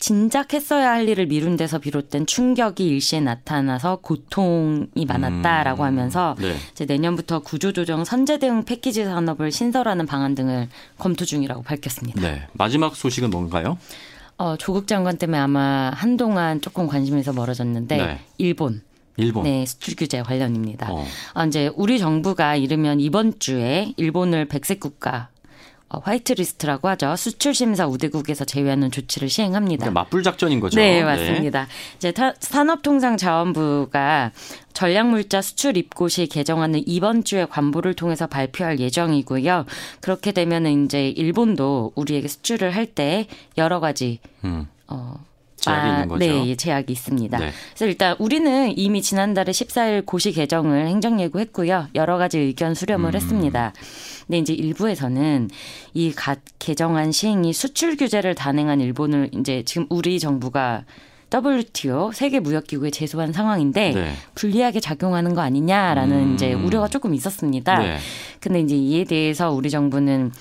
진작 0.00 0.54
했어야 0.54 0.90
할 0.92 1.08
일을 1.08 1.26
미룬 1.26 1.56
데서 1.56 1.78
비롯된 1.78 2.26
충격이 2.26 2.86
일시에 2.86 3.20
나타나서 3.20 3.96
고통이 3.96 5.04
많았다라고 5.06 5.82
음. 5.82 5.86
하면서 5.86 6.34
네. 6.38 6.56
이제 6.72 6.86
내년부터 6.86 7.40
구조조정 7.40 8.04
선제 8.04 8.38
대응 8.38 8.64
패키지 8.64 9.04
산업을 9.04 9.52
신설하는 9.52 10.06
방안 10.06 10.34
등을 10.34 10.68
검토 10.98 11.24
중이라고 11.24 11.62
밝혔습니다. 11.62 12.20
네. 12.20 12.48
마지막 12.54 12.96
소식은 12.96 13.30
뭔가요? 13.30 13.78
어, 14.38 14.56
조국 14.56 14.86
장관 14.86 15.18
때문에 15.18 15.38
아마 15.38 15.90
한동안 15.94 16.62
조금 16.62 16.86
관심에서 16.86 17.34
멀어졌는데 17.34 17.96
네. 17.98 18.20
일본 18.38 18.82
일본. 19.18 19.44
네, 19.44 19.66
수출 19.66 19.96
규제 19.96 20.22
관련입니다. 20.22 20.90
어. 20.90 21.04
아, 21.34 21.44
이제 21.44 21.70
우리 21.76 21.98
정부가 21.98 22.56
이르면 22.56 23.00
이번 23.00 23.38
주에 23.38 23.92
일본을 23.98 24.46
백색 24.46 24.80
국가 24.80 25.28
어, 25.34 25.39
화이트리스트라고 25.98 26.88
하죠. 26.90 27.16
수출 27.16 27.52
심사 27.54 27.86
우대국에서 27.86 28.44
제외하는 28.44 28.90
조치를 28.90 29.28
시행합니다. 29.28 29.84
그러니까 29.84 30.00
맞불 30.00 30.22
작전인 30.22 30.60
거죠. 30.60 30.76
네, 30.78 31.02
맞습니다. 31.02 31.66
네. 31.66 32.08
이제 32.10 32.12
산업통상자원부가 32.38 34.30
전략물자 34.72 35.42
수출 35.42 35.76
입고 35.76 36.08
시 36.08 36.26
개정안을 36.26 36.84
이번 36.86 37.24
주에 37.24 37.44
관보를 37.44 37.94
통해서 37.94 38.26
발표할 38.26 38.78
예정이고요. 38.78 39.66
그렇게 40.00 40.32
되면 40.32 40.66
이제 40.66 41.08
일본도 41.08 41.92
우리에게 41.94 42.28
수출을 42.28 42.74
할 42.74 42.90
때 42.90 43.28
여러 43.56 43.78
가지 43.78 44.18
음. 44.42 44.66
어 44.88 45.14
제약이 45.60 45.80
아, 45.80 45.94
있는 45.94 46.08
거죠. 46.08 46.24
네, 46.24 46.56
제약이 46.56 46.92
있습니다. 46.92 47.38
네. 47.38 47.50
그래서 47.70 47.86
일단 47.86 48.16
우리는 48.18 48.76
이미 48.76 49.02
지난달에 49.02 49.52
14일 49.52 50.06
고시 50.06 50.32
개정을 50.32 50.88
행정 50.88 51.20
예고했고요. 51.20 51.88
여러 51.94 52.18
가지 52.18 52.38
의견 52.38 52.74
수렴을 52.74 53.10
음. 53.10 53.14
했습니다. 53.14 53.72
근데 54.26 54.38
이제 54.38 54.52
일부에서는 54.52 55.50
이 55.94 56.12
가, 56.12 56.36
개정안 56.58 57.12
시행이 57.12 57.52
수출 57.52 57.96
규제를 57.96 58.34
단행한 58.34 58.80
일본을 58.80 59.30
이제 59.34 59.62
지금 59.64 59.86
우리 59.90 60.18
정부가 60.18 60.84
WTO 61.32 62.10
세계 62.12 62.40
무역 62.40 62.66
기구에 62.66 62.90
제소한 62.90 63.32
상황인데 63.32 63.92
네. 63.92 64.12
불리하게 64.34 64.80
작용하는 64.80 65.34
거 65.34 65.42
아니냐라는 65.42 66.16
음. 66.16 66.34
이제 66.34 66.52
우려가 66.52 66.88
조금 66.88 67.14
있었습니다. 67.14 67.78
네. 67.78 67.98
근데 68.40 68.60
이제 68.60 68.74
이에 68.74 69.04
대해서 69.04 69.52
우리 69.52 69.70
정부는 69.70 70.32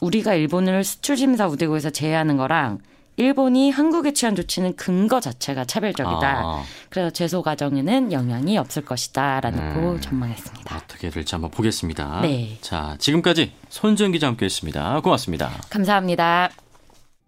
우리가 0.00 0.34
일본을 0.34 0.82
수출 0.82 1.16
심사 1.16 1.46
우대국에서 1.46 1.90
제외하는 1.90 2.36
거랑 2.36 2.78
일본이 3.22 3.70
한국에 3.70 4.12
취한 4.12 4.34
조치는 4.34 4.76
근거 4.76 5.20
자체가 5.20 5.64
차별적이다. 5.64 6.40
아. 6.44 6.62
그래서 6.90 7.10
제소 7.10 7.42
과정에는 7.42 8.12
영향이 8.12 8.58
없을 8.58 8.84
것이다라고 8.84 9.92
음. 9.92 10.00
전망했습니다. 10.00 10.76
어떻게 10.76 11.08
될지 11.10 11.34
한번 11.34 11.50
보겠습니다. 11.50 12.20
네. 12.22 12.58
자, 12.60 12.96
지금까지 12.98 13.52
손정 13.68 14.10
기자 14.12 14.26
함께했습니다. 14.26 15.00
고맙습니다. 15.00 15.50
감사합니다. 15.70 16.50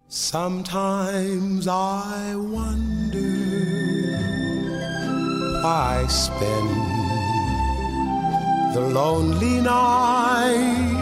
Sometimes 0.09 1.67
I 1.67 2.35
wonder 2.35 3.55
why 5.63 5.97
I 5.97 6.05
spend 6.05 6.69
the 8.73 8.81
lonely 8.93 9.57
night 9.57 10.95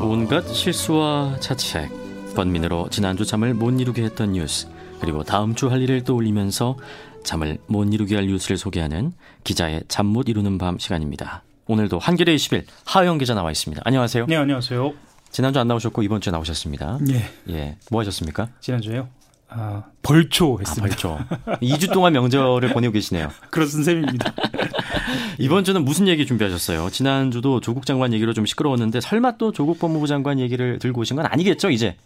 온갖 0.00 0.46
실수와 0.48 1.36
자책, 1.40 2.34
번민으로 2.34 2.88
지난주 2.90 3.24
잠을 3.24 3.54
못 3.54 3.70
이루게 3.80 4.02
했던 4.04 4.32
뉴스, 4.32 4.68
그리고 5.00 5.22
다음 5.24 5.54
주 5.54 5.68
할 5.70 5.80
일을 5.82 6.04
떠올리면서 6.04 6.76
잠을 7.24 7.58
못 7.66 7.84
이루게 7.92 8.16
할 8.16 8.26
뉴스를 8.26 8.56
소개하는 8.58 9.12
기자의 9.44 9.82
잠 9.88 10.06
못 10.06 10.28
이루는 10.28 10.58
밤 10.58 10.78
시간입니다. 10.78 11.42
오늘도 11.66 11.98
한겨레 11.98 12.36
20일 12.36 12.64
하영 12.84 13.18
기자 13.18 13.34
나와 13.34 13.50
있습니다. 13.50 13.82
안녕하세요. 13.84 14.26
네, 14.26 14.36
안녕하세요. 14.36 14.92
지난주 15.30 15.58
안 15.58 15.68
나오셨고 15.68 16.02
이번 16.02 16.20
주에 16.20 16.30
나오셨습니다. 16.30 16.98
예. 17.10 17.24
예. 17.50 17.76
뭐 17.90 18.00
하셨습니까? 18.02 18.48
지난주에요? 18.60 19.08
아, 19.48 19.84
벌초 20.02 20.58
했습니다. 20.60 20.96
아, 21.08 21.26
벌초. 21.28 21.58
2주 21.62 21.92
동안 21.92 22.12
명절을 22.12 22.72
보내고 22.72 22.92
계시네요. 22.92 23.30
그렇은 23.50 23.68
셈입니다. 23.84 24.32
이번 25.38 25.64
주는 25.64 25.84
무슨 25.84 26.08
얘기 26.08 26.26
준비하셨어요? 26.26 26.90
지난주도 26.90 27.60
조국 27.60 27.86
장관 27.86 28.12
얘기로 28.12 28.32
좀 28.32 28.46
시끄러웠는데 28.46 29.00
설마 29.00 29.36
또 29.38 29.52
조국 29.52 29.78
법무부 29.78 30.06
장관 30.06 30.38
얘기를 30.38 30.78
들고 30.78 31.00
오신 31.02 31.16
건 31.16 31.26
아니겠죠, 31.26 31.70
이제? 31.70 31.96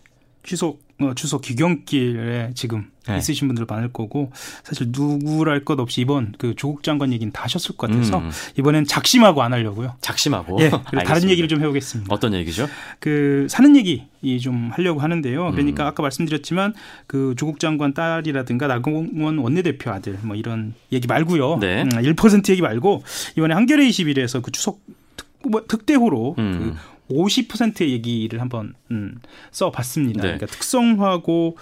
추석 0.42 0.80
어, 1.00 1.14
추석 1.14 1.40
귀경길에 1.40 2.50
지금 2.54 2.90
네. 3.08 3.16
있으신 3.16 3.48
분들 3.48 3.64
많을 3.66 3.90
거고 3.92 4.30
사실 4.62 4.88
누구랄 4.90 5.64
것 5.64 5.80
없이 5.80 6.02
이번 6.02 6.34
그 6.36 6.54
조국 6.54 6.82
장관 6.82 7.12
얘기는 7.12 7.32
다 7.32 7.44
하셨을 7.44 7.76
것 7.76 7.88
같아서 7.88 8.18
음. 8.18 8.30
이번엔 8.58 8.84
작심하고 8.84 9.42
안 9.42 9.54
하려고요. 9.54 9.96
작심하고. 10.02 10.60
예. 10.60 10.70
그리고 10.90 11.04
다른 11.04 11.30
얘기를 11.30 11.48
좀 11.48 11.60
해보겠습니다. 11.60 12.14
어떤 12.14 12.34
얘기죠? 12.34 12.68
그 12.98 13.46
사는 13.48 13.74
얘기 13.76 14.06
좀 14.40 14.70
하려고 14.72 15.00
하는데요. 15.00 15.52
그러니까 15.52 15.84
음. 15.84 15.88
아까 15.88 16.02
말씀드렸지만 16.02 16.74
그 17.06 17.34
조국 17.38 17.60
장관 17.60 17.94
딸이라든가 17.94 18.66
나경원 18.66 19.38
원내대표 19.38 19.90
아들 19.90 20.18
뭐 20.22 20.36
이런 20.36 20.74
얘기 20.92 21.06
말고요. 21.06 21.58
네. 21.60 21.82
음, 21.82 21.88
1% 21.88 22.50
얘기 22.50 22.60
말고 22.60 23.02
이번에 23.38 23.54
한겨레 23.54 23.88
21에서 23.88 24.42
그 24.42 24.52
추석 24.52 24.80
특, 25.16 25.26
뭐, 25.48 25.64
특대호로 25.66 26.34
음. 26.38 26.58
그 26.58 26.76
50%의 27.10 27.90
얘기를 27.90 28.40
한번 28.40 28.74
음, 28.90 29.16
써봤습니다. 29.50 30.22
네. 30.22 30.28
그러니까 30.28 30.46
특성화고 30.46 31.56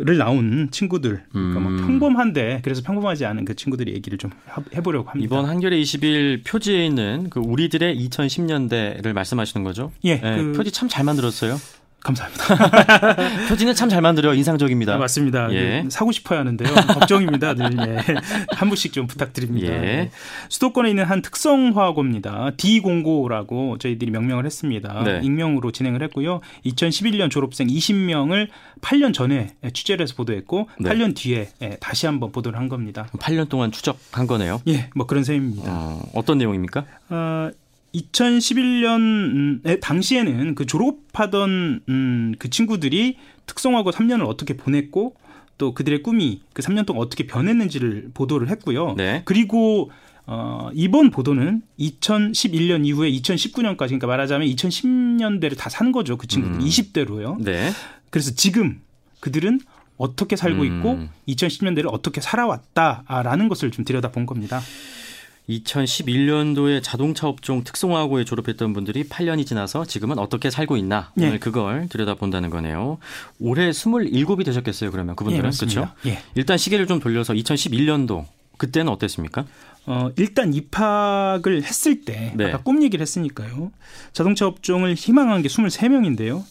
를 0.00 0.16
나온 0.16 0.68
친구들, 0.70 1.24
그러니까 1.32 1.58
뭐 1.58 1.72
음. 1.72 1.78
평범한데 1.78 2.60
그래서 2.62 2.82
평범하지 2.82 3.24
않은 3.26 3.44
그 3.44 3.56
친구들의 3.56 3.92
얘기를 3.92 4.16
좀 4.16 4.30
해보려고 4.72 5.10
합니다. 5.10 5.24
이번 5.24 5.50
한겨레 5.50 5.76
20일 5.80 6.44
표지에 6.46 6.86
있는 6.86 7.26
그 7.30 7.40
우리들의 7.40 7.98
2010년대를 8.08 9.12
말씀하시는 9.12 9.64
거죠? 9.64 9.90
예, 10.04 10.18
네, 10.18 10.36
그 10.36 10.52
표지 10.52 10.70
참 10.70 10.88
잘 10.88 11.04
만들었어요. 11.04 11.56
감사합니다. 12.00 13.16
표지는 13.48 13.74
참 13.74 13.88
잘 13.88 14.00
만들어요. 14.02 14.34
인상적입니다. 14.34 14.92
네, 14.92 14.98
맞습니다. 14.98 15.52
예. 15.52 15.60
네, 15.82 15.84
사고 15.88 16.12
싶어야 16.12 16.40
하는데요. 16.40 16.74
걱정입니다. 16.74 17.54
늘 17.54 17.70
예. 17.88 18.14
한 18.54 18.68
분씩 18.68 18.92
좀 18.92 19.06
부탁드립니다. 19.06 19.72
예. 19.72 19.78
네. 19.78 20.10
수도권에 20.50 20.90
있는 20.90 21.04
한 21.04 21.22
특성화고입니다. 21.22 22.52
D 22.56 22.80
공고라고 22.80 23.78
저희들이 23.78 24.10
명명을 24.10 24.44
했습니다. 24.46 25.02
네. 25.04 25.20
익명으로 25.22 25.72
진행을 25.72 26.02
했고요. 26.04 26.40
2011년 26.66 27.30
졸업생 27.30 27.66
20명을 27.66 28.48
8년 28.80 29.12
전에 29.14 29.48
취재를 29.72 30.02
해서 30.02 30.14
보도했고 30.14 30.68
네. 30.78 30.90
8년 30.90 31.16
뒤에 31.16 31.48
예, 31.62 31.76
다시 31.80 32.06
한번 32.06 32.30
보도를 32.30 32.58
한 32.58 32.68
겁니다. 32.68 33.06
8년 33.18 33.48
동안 33.48 33.72
추적한 33.72 34.26
거네요. 34.26 34.60
예, 34.68 34.90
뭐 34.94 35.06
그런 35.06 35.24
셈입니다. 35.24 35.64
어, 35.66 36.02
어떤 36.14 36.38
내용입니까? 36.38 36.84
어, 37.08 37.50
2011년 37.94 39.80
당시에는 39.80 40.54
그 40.54 40.66
졸업하던 40.66 41.80
음, 41.88 42.34
그 42.38 42.50
친구들이 42.50 43.16
특성화고 43.46 43.90
3년을 43.90 44.26
어떻게 44.26 44.56
보냈고 44.56 45.14
또 45.56 45.74
그들의 45.74 46.02
꿈이 46.02 46.40
그 46.52 46.62
3년 46.62 46.86
동안 46.86 47.02
어떻게 47.02 47.26
변했는지를 47.26 48.10
보도를 48.14 48.48
했고요. 48.50 48.94
네. 48.96 49.22
그리고 49.24 49.90
어, 50.26 50.68
이번 50.74 51.10
보도는 51.10 51.62
2011년 51.80 52.84
이후에 52.86 53.10
2019년까지 53.10 53.78
그러니까 53.88 54.06
말하자면 54.06 54.46
2010년대를 54.48 55.56
다 55.56 55.70
산 55.70 55.90
거죠. 55.90 56.16
그 56.18 56.26
친구들 56.26 56.56
음. 56.56 56.64
20대로요. 56.64 57.42
네. 57.42 57.70
그래서 58.10 58.32
지금 58.34 58.80
그들은 59.20 59.60
어떻게 59.96 60.36
살고 60.36 60.64
있고 60.64 60.92
음. 60.92 61.08
2010년대를 61.28 61.88
어떻게 61.90 62.20
살아왔다라는 62.20 63.48
것을 63.48 63.70
좀 63.70 63.84
들여다본 63.84 64.26
겁니다. 64.26 64.60
2011년도에 65.48 66.82
자동차 66.82 67.26
업종 67.26 67.64
특성화고에 67.64 68.24
졸업했던 68.24 68.72
분들이 68.74 69.04
8년이 69.04 69.46
지나서 69.46 69.84
지금은 69.86 70.18
어떻게 70.18 70.50
살고 70.50 70.76
있나 70.76 71.12
오늘 71.16 71.32
네. 71.32 71.38
그걸 71.38 71.88
들여다본다는 71.88 72.50
거네요. 72.50 72.98
올해 73.38 73.70
27이 73.70 74.44
되셨겠어요 74.44 74.90
그러면 74.90 75.16
그분들은 75.16 75.50
예, 75.52 75.56
그렇죠? 75.56 75.88
예. 76.06 76.18
일단 76.34 76.58
시계를 76.58 76.86
좀 76.86 77.00
돌려서 77.00 77.32
2011년도 77.32 78.26
그때는 78.58 78.92
어땠습니까? 78.92 79.46
어, 79.86 80.10
일단 80.16 80.52
입학을 80.52 81.62
했을 81.62 82.02
때 82.02 82.32
네. 82.36 82.46
아까 82.46 82.58
꿈 82.58 82.82
얘기를 82.82 83.00
했으니까요. 83.00 83.72
자동차 84.12 84.46
업종을 84.46 84.94
희망한 84.94 85.40
게 85.40 85.48
23명인데요. 85.48 86.44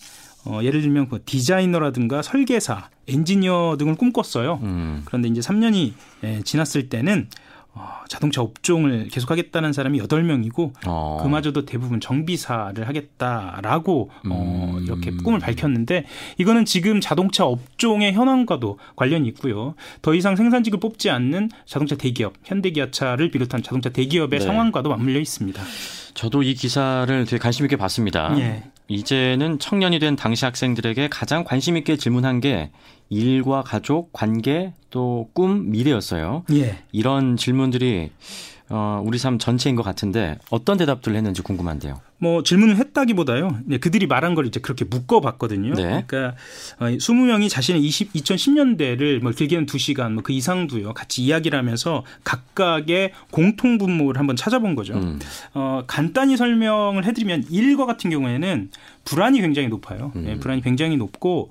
어, 0.45 0.61
예를 0.63 0.81
들면 0.81 1.09
그 1.09 1.21
디자이너라든가 1.25 2.21
설계사, 2.21 2.89
엔지니어 3.07 3.75
등을 3.77 3.95
꿈꿨어요. 3.95 4.59
음. 4.63 5.01
그런데 5.05 5.27
이제 5.27 5.41
3년이 5.41 5.93
예, 6.23 6.41
지났을 6.43 6.89
때는 6.89 7.29
어, 7.77 8.03
자동차 8.09 8.41
업종을 8.41 9.07
계속하겠다는 9.09 9.71
사람이 9.73 10.01
8명이고 10.01 10.73
어. 10.87 11.19
그마저도 11.21 11.65
대부분 11.65 11.99
정비사를 11.99 12.87
하겠다라고 12.87 14.09
어, 14.29 14.73
음. 14.77 14.83
이렇게 14.83 15.11
꿈을 15.11 15.39
밝혔는데 15.39 16.05
이거는 16.37 16.65
지금 16.65 16.99
자동차 16.99 17.45
업종의 17.45 18.13
현황과도 18.13 18.79
관련이 18.95 19.27
있고요. 19.29 19.75
더 20.01 20.15
이상 20.15 20.35
생산직을 20.35 20.79
뽑지 20.79 21.09
않는 21.09 21.49
자동차 21.65 21.95
대기업, 21.95 22.33
현대기아차를 22.43 23.29
비롯한 23.29 23.61
자동차 23.61 23.89
대기업의 23.89 24.39
네. 24.39 24.45
상황과도 24.45 24.89
맞물려 24.89 25.19
있습니다. 25.19 25.61
저도 26.13 26.41
이 26.41 26.55
기사를 26.55 27.25
되게 27.25 27.37
관심 27.37 27.65
있게 27.65 27.75
봤습니다. 27.75 28.35
예. 28.39 28.63
이제는 28.87 29.59
청년이 29.59 29.99
된 29.99 30.15
당시 30.15 30.45
학생들에게 30.45 31.09
가장 31.09 31.43
관심 31.43 31.77
있게 31.77 31.97
질문한 31.97 32.39
게 32.39 32.71
일과 33.09 33.61
가족, 33.61 34.11
관계, 34.13 34.73
또 34.89 35.29
꿈, 35.33 35.69
미래였어요. 35.71 36.43
예. 36.51 36.77
이런 36.91 37.37
질문들이 37.37 38.11
어, 38.69 39.01
우리 39.05 39.17
삶 39.17 39.39
전체인 39.39 39.75
것 39.75 39.83
같은데 39.83 40.37
어떤 40.49 40.77
대답들을 40.77 41.15
했는지 41.15 41.41
궁금한데요. 41.41 41.99
뭐 42.19 42.43
질문을 42.43 42.77
했다기보다요. 42.77 43.59
네, 43.65 43.77
그들이 43.77 44.07
말한 44.07 44.35
걸 44.35 44.45
이제 44.45 44.59
그렇게 44.59 44.85
묶어봤거든요. 44.85 45.73
네. 45.73 46.03
그러니까 46.05 46.35
어, 46.79 46.85
20명이 46.85 47.49
자신의 47.49 47.81
20, 47.81 48.13
2010년대를 48.13 49.21
뭐 49.21 49.31
길게는 49.31 49.65
2시간 49.65 50.11
뭐 50.13 50.23
그 50.27 50.33
이상도요. 50.33 50.93
같이 50.93 51.23
이야기를 51.23 51.57
하면서 51.57 52.03
각각의 52.25 53.13
공통 53.31 53.77
분모를 53.77 54.19
한번 54.19 54.35
찾아본 54.35 54.75
거죠. 54.75 54.95
음. 54.95 55.19
어, 55.53 55.83
간단히 55.87 56.35
설명을 56.35 57.05
해드리면 57.05 57.45
일과 57.49 57.85
같은 57.85 58.09
경우에는 58.09 58.69
불안이 59.05 59.39
굉장히 59.39 59.69
높아요. 59.69 60.11
음. 60.17 60.25
네, 60.25 60.37
불안이 60.37 60.61
굉장히 60.61 60.97
높고 60.97 61.49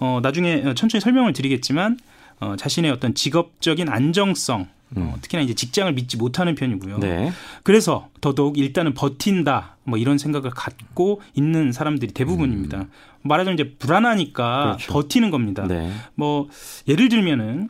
어, 0.00 0.20
나중에 0.22 0.62
천천히 0.74 1.02
설명을 1.02 1.34
드리겠지만 1.34 1.98
어, 2.40 2.56
자신의 2.56 2.90
어떤 2.90 3.14
직업적인 3.14 3.90
안정성 3.90 4.68
어, 4.96 5.00
음. 5.00 5.12
특히나 5.20 5.42
이제 5.42 5.54
직장을 5.54 5.92
믿지 5.92 6.16
못하는 6.16 6.54
편이고요. 6.54 6.98
네. 6.98 7.32
그래서 7.62 8.08
더더욱 8.20 8.58
일단은 8.58 8.94
버틴다 8.94 9.76
뭐 9.84 9.98
이런 9.98 10.18
생각을 10.18 10.50
갖고 10.50 11.20
있는 11.34 11.72
사람들이 11.72 12.12
대부분입니다. 12.12 12.78
음. 12.78 12.90
말하자면 13.22 13.58
이제 13.58 13.74
불안하니까 13.78 14.62
그렇죠. 14.76 14.92
버티는 14.92 15.30
겁니다. 15.30 15.66
네. 15.66 15.90
뭐 16.14 16.48
예를 16.88 17.08
들면은 17.08 17.68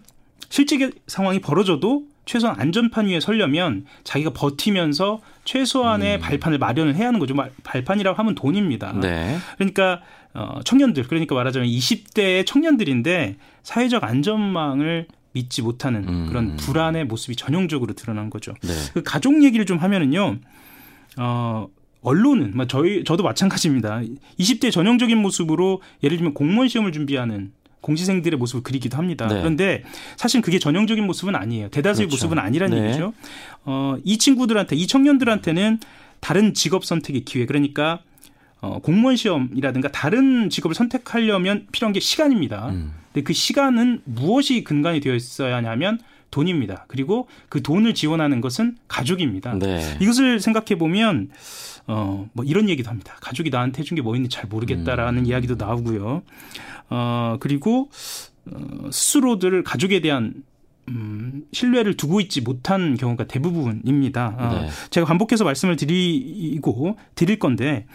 실제 0.49 0.91
상황이 1.07 1.41
벌어져도 1.41 2.05
최소한 2.27 2.59
안전판 2.59 3.07
위에 3.07 3.21
서려면 3.21 3.85
자기가 4.03 4.33
버티면서 4.33 5.21
최소한의 5.45 6.17
음. 6.17 6.21
발판을 6.21 6.59
마련을 6.59 6.95
해야 6.95 7.09
하는 7.09 7.21
거죠. 7.21 7.35
발판이라고 7.65 8.19
하면 8.19 8.35
돈입니다. 8.35 8.93
네. 9.01 9.37
그러니까 9.57 10.01
어, 10.33 10.61
청년들 10.65 11.05
그러니까 11.05 11.35
말하자면 11.35 11.69
20대의 11.69 12.47
청년들인데 12.47 13.37
사회적 13.63 14.05
안전망을 14.05 15.07
믿지 15.35 15.63
못하는 15.63 16.09
음. 16.09 16.27
그런 16.29 16.57
불안의 16.57 17.05
모습이 17.05 17.37
전형적으로 17.37 17.93
드러난 17.93 18.31
거죠. 18.31 18.55
네. 18.63 18.73
그 18.95 19.03
가족 19.03 19.43
얘기를 19.43 19.67
좀 19.67 19.79
하면은요. 19.79 20.39
어 21.19 21.69
언론은 22.03 22.53
뭐 22.55 22.67
저희 22.67 23.05
저도 23.05 23.23
마찬가지입니다. 23.23 24.01
20대 24.39 24.71
전형적인 24.71 25.19
모습으로 25.19 25.83
예를 26.03 26.17
들면 26.19 26.35
공무원 26.35 26.69
시험을 26.69 26.93
준비하는 26.93 27.53
공시생들의 27.81 28.39
모습을 28.39 28.63
그리기도 28.63 28.97
합니다. 28.97 29.27
네. 29.27 29.41
그런데 29.41 29.85
사실 30.17 30.41
그게 30.41 30.59
전형적인 30.59 31.05
모습은 31.05 31.35
아니에요. 31.35 31.69
대다수의 31.69 32.09
그렇죠. 32.09 32.27
모습은 32.27 32.39
아니라는 32.39 32.81
네. 32.81 32.87
얘기죠. 32.89 33.13
어, 33.65 33.97
이 34.05 34.17
친구들한테, 34.17 34.75
이 34.75 34.87
청년들한테는 34.87 35.81
다른 36.21 36.55
직업 36.55 36.87
선택의 36.87 37.25
기회, 37.27 37.45
그러니까 37.45 38.01
어, 38.61 38.79
공무원 38.83 39.17
시험이라든가 39.17 39.93
다른 39.93 40.49
직업을 40.49 40.75
선택하려면 40.75 41.67
필요한 41.73 41.93
게 41.93 42.01
시간입니다. 42.01 42.71
음. 42.71 42.93
근데 43.15 43.23
그 43.23 43.33
시간은 43.33 44.03
무엇이 44.05 44.65
근간이 44.65 44.99
되어 44.99 45.15
있어야 45.15 45.57
하냐면 45.57 46.01
돈입니다. 46.33 46.85
그리고 46.89 47.29
그 47.49 47.63
돈을 47.63 47.95
지원하는 47.95 48.41
것은 48.41 48.77
가족입니다. 48.89 49.55
네. 49.55 49.97
이것을 50.01 50.41
생각해 50.41 50.77
보면 50.77 51.31
어, 51.87 52.29
뭐 52.33 52.45
이런 52.45 52.69
얘기도 52.69 52.91
합니다. 52.91 53.17
가족이 53.21 53.51
나한테 53.51 53.81
해준 53.81 53.95
게뭐 53.95 54.17
있는지 54.17 54.37
잘 54.37 54.49
모르겠다라는 54.49 55.21
음. 55.21 55.27
이야기도 55.27 55.55
나오고요. 55.55 56.23
어, 56.91 57.37
그리고 57.39 57.89
어, 58.51 58.91
스스로들 58.91 59.63
가족에 59.63 60.01
대한 60.01 60.35
음, 60.89 61.45
신뢰를 61.53 61.97
두고 61.97 62.21
있지 62.21 62.41
못한 62.41 62.97
경우가 62.97 63.27
대부분입니다. 63.27 64.37
어, 64.39 64.61
네. 64.61 64.69
제가 64.91 65.07
반복해서 65.07 65.45
말씀을 65.45 65.77
드리고 65.77 66.97
드릴 67.15 67.39
건데 67.39 67.87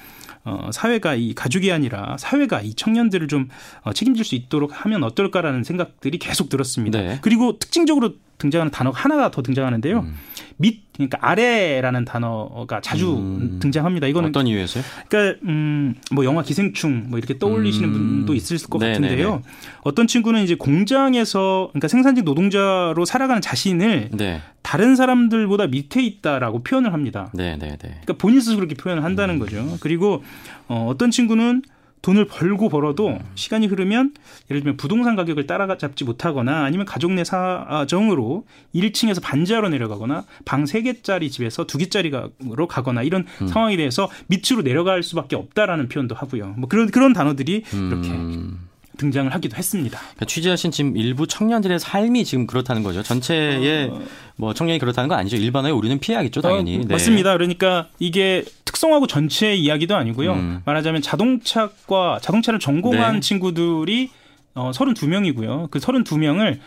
어, 0.43 0.69
사회가 0.71 1.15
이 1.15 1.33
가족이 1.33 1.71
아니라 1.71 2.17
사회가 2.17 2.61
이 2.61 2.73
청년들을 2.73 3.27
좀 3.27 3.49
어, 3.81 3.93
책임질 3.93 4.25
수 4.25 4.35
있도록 4.35 4.85
하면 4.85 5.03
어떨까라는 5.03 5.63
생각들이 5.63 6.17
계속 6.17 6.49
들었습니다. 6.49 7.01
네. 7.01 7.19
그리고 7.21 7.59
특징적으로 7.59 8.13
등장하는 8.39 8.71
단어가 8.71 8.99
하나가 8.99 9.29
더 9.29 9.43
등장하는데요. 9.43 9.99
음. 9.99 10.15
밑 10.57 10.89
그러니까 10.93 11.17
아래라는 11.21 12.03
단어가 12.03 12.81
자주 12.81 13.15
음. 13.15 13.59
등장합니다. 13.61 14.07
이거는 14.07 14.29
어떤 14.29 14.47
이유에서요? 14.47 14.83
그러니까 15.07 15.39
음, 15.45 15.95
뭐 16.11 16.25
영화 16.25 16.41
기생충 16.41 17.05
뭐 17.07 17.17
이렇게 17.17 17.37
떠올리시는 17.37 17.87
음. 17.87 17.93
분도 17.93 18.33
있을 18.33 18.57
것 18.67 18.79
네네네. 18.79 19.07
같은데요. 19.07 19.41
어떤 19.81 20.07
친구는 20.07 20.43
이제 20.43 20.55
공장에서 20.55 21.69
그러니까 21.71 21.87
생산직 21.87 22.25
노동자로 22.25 23.05
살아가는 23.05 23.41
자신을 23.41 24.09
네. 24.11 24.41
다른 24.61 24.97
사람들보다 24.97 25.67
밑에 25.67 26.03
있다라고 26.03 26.63
표현을 26.63 26.91
합니다. 26.91 27.31
네네네. 27.33 27.77
그러니까 27.77 28.13
본인 28.17 28.41
스스로 28.41 28.57
그렇게 28.57 28.75
표현을 28.75 29.05
한다는 29.05 29.35
음. 29.35 29.39
거죠. 29.39 29.77
그리고 29.79 30.23
어, 30.67 30.87
어떤 30.89 31.11
친구는 31.11 31.61
돈을 32.01 32.25
벌고 32.25 32.69
벌어도 32.69 33.19
시간이 33.35 33.67
흐르면 33.67 34.13
예를 34.49 34.61
들면 34.61 34.77
부동산 34.77 35.15
가격을 35.15 35.47
따라잡지 35.47 36.03
못하거나 36.05 36.63
아니면 36.63 36.85
가족 36.85 37.11
내 37.11 37.23
사정으로 37.23 38.45
1층에서 38.73 39.21
반지하로 39.21 39.69
내려가거나 39.69 40.25
방 40.45 40.63
3개짜리 40.63 41.29
집에서 41.29 41.65
2개짜리로 41.65 42.67
가거나 42.67 43.03
이런 43.03 43.25
음. 43.41 43.47
상황에 43.47 43.75
대해서 43.75 44.09
밑으로 44.27 44.63
내려갈 44.63 45.03
수밖에 45.03 45.35
없다라는 45.35 45.89
표현도 45.89 46.15
하고요. 46.15 46.55
뭐 46.57 46.69
그런 46.69 46.89
그런 46.89 47.13
단어들이 47.13 47.63
이렇게 47.73 48.09
음. 48.09 48.68
등장을 48.99 49.33
하기도 49.33 49.57
했습니다. 49.57 49.97
그러니까 49.97 50.25
취재하신 50.25 50.71
지금 50.71 50.97
일부 50.97 51.25
청년들의 51.25 51.79
삶이 51.79 52.25
지금 52.25 52.45
그렇다는 52.45 52.83
거죠. 52.83 53.01
전체의 53.01 53.89
어... 53.89 54.01
뭐 54.35 54.53
청년이 54.53 54.79
그렇다는 54.79 55.07
건 55.07 55.17
아니죠. 55.17 55.37
일반화에 55.37 55.71
우리는 55.71 55.97
피해야겠죠, 55.99 56.41
당연히. 56.41 56.75
어, 56.75 56.79
네. 56.79 56.93
맞습니다. 56.93 57.33
그러니까 57.33 57.87
이게 57.97 58.43
특성하고 58.65 59.07
전체의 59.07 59.59
이야기도 59.59 59.95
아니고요. 59.95 60.33
음. 60.33 60.61
말하자면 60.65 61.01
자동차과 61.01 62.19
자동차를 62.21 62.59
전공한 62.59 63.15
네. 63.15 63.19
친구들이 63.21 64.11
어, 64.53 64.71
32명이고요. 64.71 65.71
그 65.71 65.79
32명을 65.79 66.59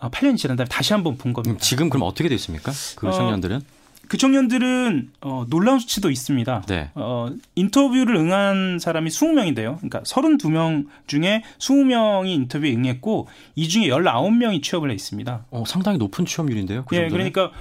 8년이 0.00 0.34
어, 0.34 0.36
지난 0.36 0.56
다음에 0.56 0.68
다시 0.68 0.92
한번 0.92 1.18
본 1.18 1.32
겁니다. 1.32 1.58
지금 1.60 1.90
그럼 1.90 2.06
어떻게 2.06 2.28
됐습니까? 2.28 2.72
그 2.96 3.08
어, 3.08 3.12
청년들은? 3.12 3.60
그 4.10 4.16
청년들은 4.16 5.12
어, 5.20 5.46
놀라운 5.48 5.78
수치도 5.78 6.10
있습니다. 6.10 6.62
네. 6.66 6.90
어, 6.96 7.28
인터뷰를 7.54 8.16
응한 8.16 8.80
사람이 8.80 9.08
20명인데요. 9.08 9.76
그러니까 9.76 10.00
32명 10.00 10.86
중에 11.06 11.44
20명이 11.60 12.26
인터뷰에 12.30 12.74
응했고 12.74 13.28
이 13.54 13.68
중에 13.68 13.86
19명이 13.86 14.64
취업을 14.64 14.90
해 14.90 14.94
있습니다. 14.94 15.44
어, 15.52 15.62
상당히 15.64 15.98
높은 15.98 16.26
취업률인데요. 16.26 16.86
그 16.86 16.96
예, 16.96 17.06
그러니까 17.06 17.52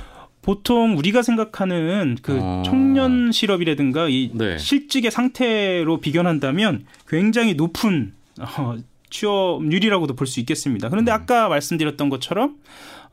보통 0.41 0.97
우리가 0.97 1.21
생각하는 1.21 2.17
그 2.23 2.39
어... 2.41 2.63
청년 2.65 3.31
실업이라든가 3.31 4.09
이 4.09 4.31
네. 4.33 4.57
실직의 4.57 5.11
상태로 5.11 5.99
비견한다면 5.99 6.87
굉장히 7.07 7.53
높은 7.53 8.13
어, 8.39 8.75
취업률이라고도 9.11 10.15
볼 10.15 10.25
수 10.25 10.39
있겠습니다. 10.39 10.89
그런데 10.89 11.11
음. 11.11 11.13
아까 11.13 11.47
말씀드렸던 11.47 12.09
것처럼 12.09 12.55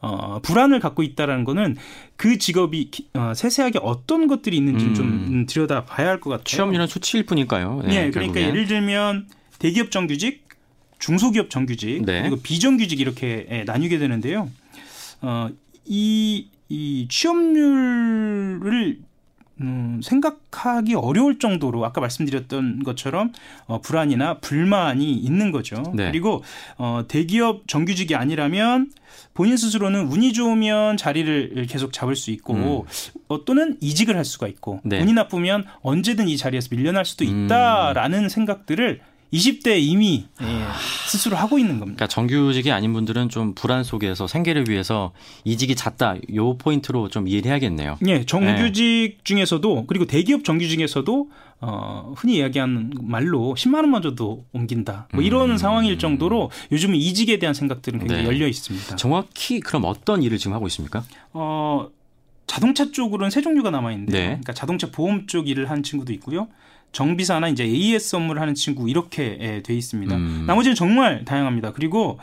어, 0.01 0.41
불안을 0.43 0.79
갖고 0.81 1.03
있다라는 1.03 1.45
거는 1.45 1.77
그 2.17 2.39
직업이 2.39 2.91
어, 3.15 3.33
세세하게 3.35 3.81
어떤 3.83 4.27
것들이 4.27 4.57
있는지 4.57 4.87
음. 4.87 4.95
좀 4.95 5.47
들여다 5.47 5.85
봐야 5.85 6.09
할 6.09 6.21
것 6.21 6.31
같아요. 6.31 6.45
취업률은 6.45 6.87
수치일 6.87 7.27
뿐일까요? 7.27 7.83
네, 7.85 8.05
네 8.07 8.11
그러니까 8.11 8.41
예를 8.41 8.67
들면 8.67 9.29
대기업 9.59 9.91
정규직, 9.91 10.47
중소기업 10.99 11.51
정규직, 11.51 12.05
네. 12.05 12.23
그리고 12.23 12.37
비정규직 12.37 13.01
이렇게 13.01 13.47
예, 13.51 13.65
나뉘게 13.65 13.99
되는데요. 13.99 14.51
어, 15.23 15.49
이, 15.85 16.49
이 16.69 17.07
취업률을 17.09 18.99
음, 19.61 20.01
생각하기 20.03 20.95
어려울 20.95 21.39
정도로 21.39 21.85
아까 21.85 22.01
말씀드렸던 22.01 22.83
것처럼 22.83 23.33
어, 23.67 23.81
불안이나 23.81 24.39
불만이 24.39 25.13
있는 25.15 25.51
거죠. 25.51 25.83
네. 25.95 26.11
그리고 26.11 26.43
어, 26.77 27.05
대기업 27.09 27.67
정규직이 27.67 28.15
아니라면 28.15 28.91
본인 29.33 29.57
스스로는 29.57 30.09
운이 30.09 30.33
좋으면 30.35 30.97
자리를 30.97 31.67
계속 31.69 31.93
잡을 31.93 32.17
수 32.17 32.31
있고 32.31 32.55
음. 32.55 32.83
어, 33.29 33.45
또는 33.45 33.77
이직을 33.81 34.17
할 34.17 34.25
수가 34.25 34.47
있고 34.49 34.81
네. 34.85 35.01
운이 35.01 35.13
나쁘면 35.15 35.65
언제든 35.81 36.29
이 36.29 36.37
자리에서 36.37 36.69
밀려날 36.71 37.05
수도 37.05 37.25
음. 37.25 37.47
있다라는 37.47 38.25
음. 38.25 38.29
생각들을 38.29 39.01
20대 39.33 39.81
이미 39.81 40.27
예, 40.41 40.47
스스로 41.09 41.37
하고 41.37 41.59
있는 41.59 41.79
겁니다. 41.79 41.97
그러니까 41.97 42.07
정규직이 42.07 42.71
아닌 42.71 42.93
분들은 42.93 43.29
좀 43.29 43.55
불안 43.55 43.85
속에서 43.85 44.27
생계를 44.27 44.69
위해서 44.69 45.13
이직이 45.45 45.75
잦다. 45.75 46.17
요 46.35 46.57
포인트로 46.57 47.09
좀 47.09 47.29
이해를 47.29 47.51
해야겠네요. 47.51 47.99
예, 48.07 48.25
정규직 48.25 48.85
예. 48.85 49.19
중에서도 49.25 49.87
그리고 49.87 50.07
대기업 50.07 50.45
정규직 50.45 50.77
중에서도 50.77 51.31
어, 51.61 52.13
흔히 52.17 52.37
이야기하는 52.37 52.93
말로 53.01 53.55
10만 53.57 53.77
원만 53.77 54.03
줘도 54.03 54.45
옮긴다. 54.53 55.09
뭐 55.13 55.23
이런 55.23 55.53
음. 55.53 55.57
상황일 55.57 55.99
정도로 55.99 56.51
요즘 56.71 56.95
이직에 56.95 57.39
대한 57.39 57.55
생각들은 57.55 57.99
굉장히 57.99 58.23
네. 58.23 58.29
열려 58.29 58.47
있습니다. 58.47 58.97
정확히 58.97 59.61
그럼 59.61 59.85
어떤 59.87 60.23
일을 60.23 60.39
지금 60.39 60.53
하고 60.53 60.67
있습니까? 60.67 61.03
어, 61.33 61.89
자동차 62.47 62.91
쪽으로는 62.93 63.31
세 63.31 63.41
종류가 63.41 63.71
남아 63.71 63.93
있는데, 63.93 64.13
네. 64.13 64.27
그러니까 64.27 64.53
자동차 64.53 64.91
보험 64.91 65.27
쪽 65.27 65.49
일을 65.49 65.71
한 65.71 65.83
친구도 65.83 66.13
있고요. 66.15 66.49
정비사나 66.97 67.49
이제 67.49 67.63
AS 67.63 68.17
업무를 68.17 68.41
하는 68.41 68.55
친구 68.55 68.89
이렇게 68.89 69.37
예, 69.39 69.63
돼 69.63 69.75
있습니다. 69.75 70.17
음. 70.17 70.45
나머지는 70.47 70.75
정말 70.75 71.27
다양합니다. 71.27 71.75
그리고 71.75 72.19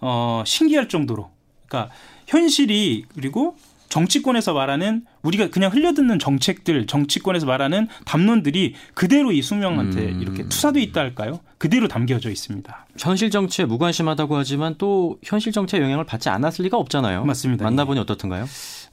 어 0.00 0.42
신기할 0.44 0.88
정도로 0.88 1.30
그러니까 1.68 1.94
현실이 2.26 3.04
그리고 3.14 3.56
정치권에서 3.88 4.52
말하는 4.52 5.04
우리가 5.22 5.50
그냥 5.50 5.72
흘려듣는 5.72 6.18
정책들, 6.18 6.88
정치권에서 6.88 7.46
말하는 7.46 7.86
담론들이 8.04 8.74
그대로 8.94 9.30
이 9.30 9.40
수명한테 9.42 10.08
음. 10.08 10.20
이렇게 10.20 10.42
투사돼 10.48 10.82
있다 10.82 11.02
할까요? 11.02 11.38
그대로 11.58 11.86
담겨져 11.86 12.28
있습니다. 12.28 12.86
현실 12.98 13.30
정치에 13.30 13.64
무관심하다고 13.64 14.36
하지만 14.36 14.74
또 14.76 15.18
현실 15.22 15.52
정치의 15.52 15.82
영향을 15.82 16.04
받지 16.04 16.28
않았을 16.28 16.64
리가 16.64 16.76
없잖아요. 16.76 17.24
맞습니다. 17.24 17.62
만나보니 17.62 17.98
예. 17.98 18.02
어떻던가요? 18.02 18.46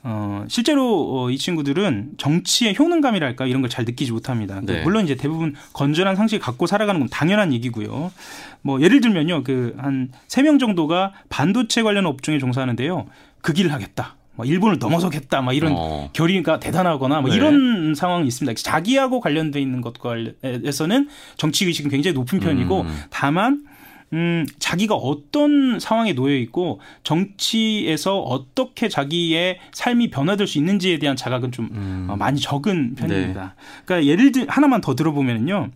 어, 0.06 0.44
실제로 0.50 1.24
어, 1.24 1.30
이 1.32 1.38
친구들은 1.38 2.12
정치의 2.18 2.76
효능감이랄까 2.78 3.46
이런 3.48 3.62
걸 3.62 3.70
잘 3.70 3.86
느끼지 3.86 4.12
못합니다. 4.12 4.60
그 4.60 4.72
네. 4.72 4.84
물론 4.84 5.06
이제 5.06 5.16
대부분 5.16 5.56
건전한 5.72 6.16
상식을 6.16 6.44
갖고 6.44 6.68
살아가는 6.68 7.00
건 7.00 7.10
당연한 7.10 7.54
얘기고요. 7.54 8.12
뭐 8.62 8.82
예를 8.82 9.00
들면요, 9.02 9.44
그 9.44 9.76
한 9.78 10.12
세 10.28 10.44
명 10.44 10.60
정도가 10.60 11.13
반도체 11.30 11.82
관련 11.84 12.06
업종에 12.06 12.38
종사하는데요. 12.38 13.06
그 13.42 13.54
길을 13.54 13.72
하겠다. 13.72 14.16
뭐 14.36 14.46
일본을 14.46 14.78
넘어서겠다, 14.80 15.42
막 15.42 15.54
이런 15.54 15.74
어. 15.76 16.10
결의가 16.12 16.60
대단하거나 16.60 17.22
뭐 17.22 17.30
네. 17.30 17.36
이런 17.38 17.94
상황이 17.96 18.28
있습니다. 18.28 18.62
자기하고 18.62 19.20
관련돼 19.22 19.62
있는 19.62 19.80
것과에서는 19.82 21.08
정치 21.38 21.66
의식은 21.66 21.89
굉장히 21.92 22.13
높은 22.16 22.39
편이고 22.39 22.82
음. 22.82 22.98
다만 23.10 23.63
음, 24.13 24.45
자기가 24.60 24.95
어떤 24.95 25.80
상황에 25.80 26.13
놓여 26.13 26.36
있고 26.38 26.80
정치에서 27.04 28.19
어떻게 28.19 28.88
자기의 28.88 29.60
삶이 29.71 30.12
변화될 30.12 30.45
수 30.47 30.60
있는지에 30.60 30.99
대한 30.99 31.15
자각은 31.15 31.52
좀 31.52 31.69
음. 31.73 32.08
어, 32.10 32.15
많이 32.15 32.39
적은 32.39 32.95
편입니다. 32.95 33.41
네. 33.43 33.63
그러니까 33.86 34.12
예를 34.12 34.32
들 34.32 34.45
하나만 34.47 34.82
더 34.82 34.95
들어보면요. 34.95 35.71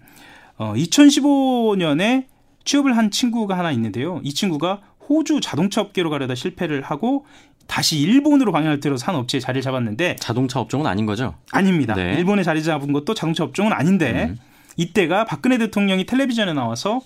어, 0.58 0.74
2015년에 0.76 2.26
취업을 2.64 2.96
한 2.96 3.10
친구가 3.12 3.58
하나 3.58 3.72
있는데요. 3.72 4.22
이 4.24 4.34
친구가 4.34 4.82
호주 5.10 5.42
자동차 5.42 5.82
업계로 5.82 6.10
가려다 6.10 6.36
실패를 6.36 6.82
하고 6.82 7.26
다시 7.66 8.00
일본으로 8.00 8.52
방향을 8.52 8.80
틀어서 8.80 9.04
산 9.04 9.16
업체에 9.16 9.40
자리를 9.40 9.62
잡았는데 9.62 10.18
자동차 10.20 10.60
업종은 10.60 10.86
아닌 10.86 11.06
거죠? 11.06 11.36
아닙니다. 11.52 11.96
네. 11.96 12.14
일본에 12.18 12.44
자리 12.44 12.64
잡은 12.64 12.94
것도 12.94 13.14
자동차 13.14 13.44
업종은 13.44 13.74
아닌데 13.74 14.28
음. 14.30 14.38
이때가 14.78 15.26
박근혜 15.26 15.58
대통령이 15.58 16.06
텔레비전에 16.06 16.54
나와서 16.54 17.02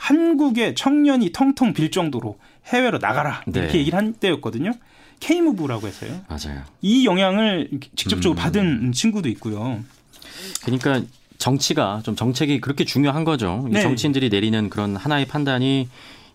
한국의 0.00 0.74
청년이 0.74 1.30
텅텅 1.32 1.74
빌 1.74 1.90
정도로 1.90 2.38
해외로 2.66 2.96
나가라 2.98 3.42
이렇게 3.46 3.72
네. 3.72 3.78
얘기를 3.80 3.98
한 3.98 4.14
때였거든요. 4.14 4.72
K무브라고 5.20 5.86
해서요. 5.86 6.22
맞아요. 6.26 6.62
이 6.80 7.04
영향을 7.04 7.68
직접적으로 7.94 8.32
음. 8.32 8.36
받은 8.36 8.92
친구도 8.92 9.28
있고요. 9.28 9.80
그러니까 10.64 11.02
정치가 11.36 12.00
좀 12.02 12.16
정책이 12.16 12.62
그렇게 12.62 12.86
중요한 12.86 13.24
거죠. 13.24 13.68
네. 13.70 13.82
정치인들이 13.82 14.30
내리는 14.30 14.70
그런 14.70 14.96
하나의 14.96 15.26
판단이 15.26 15.88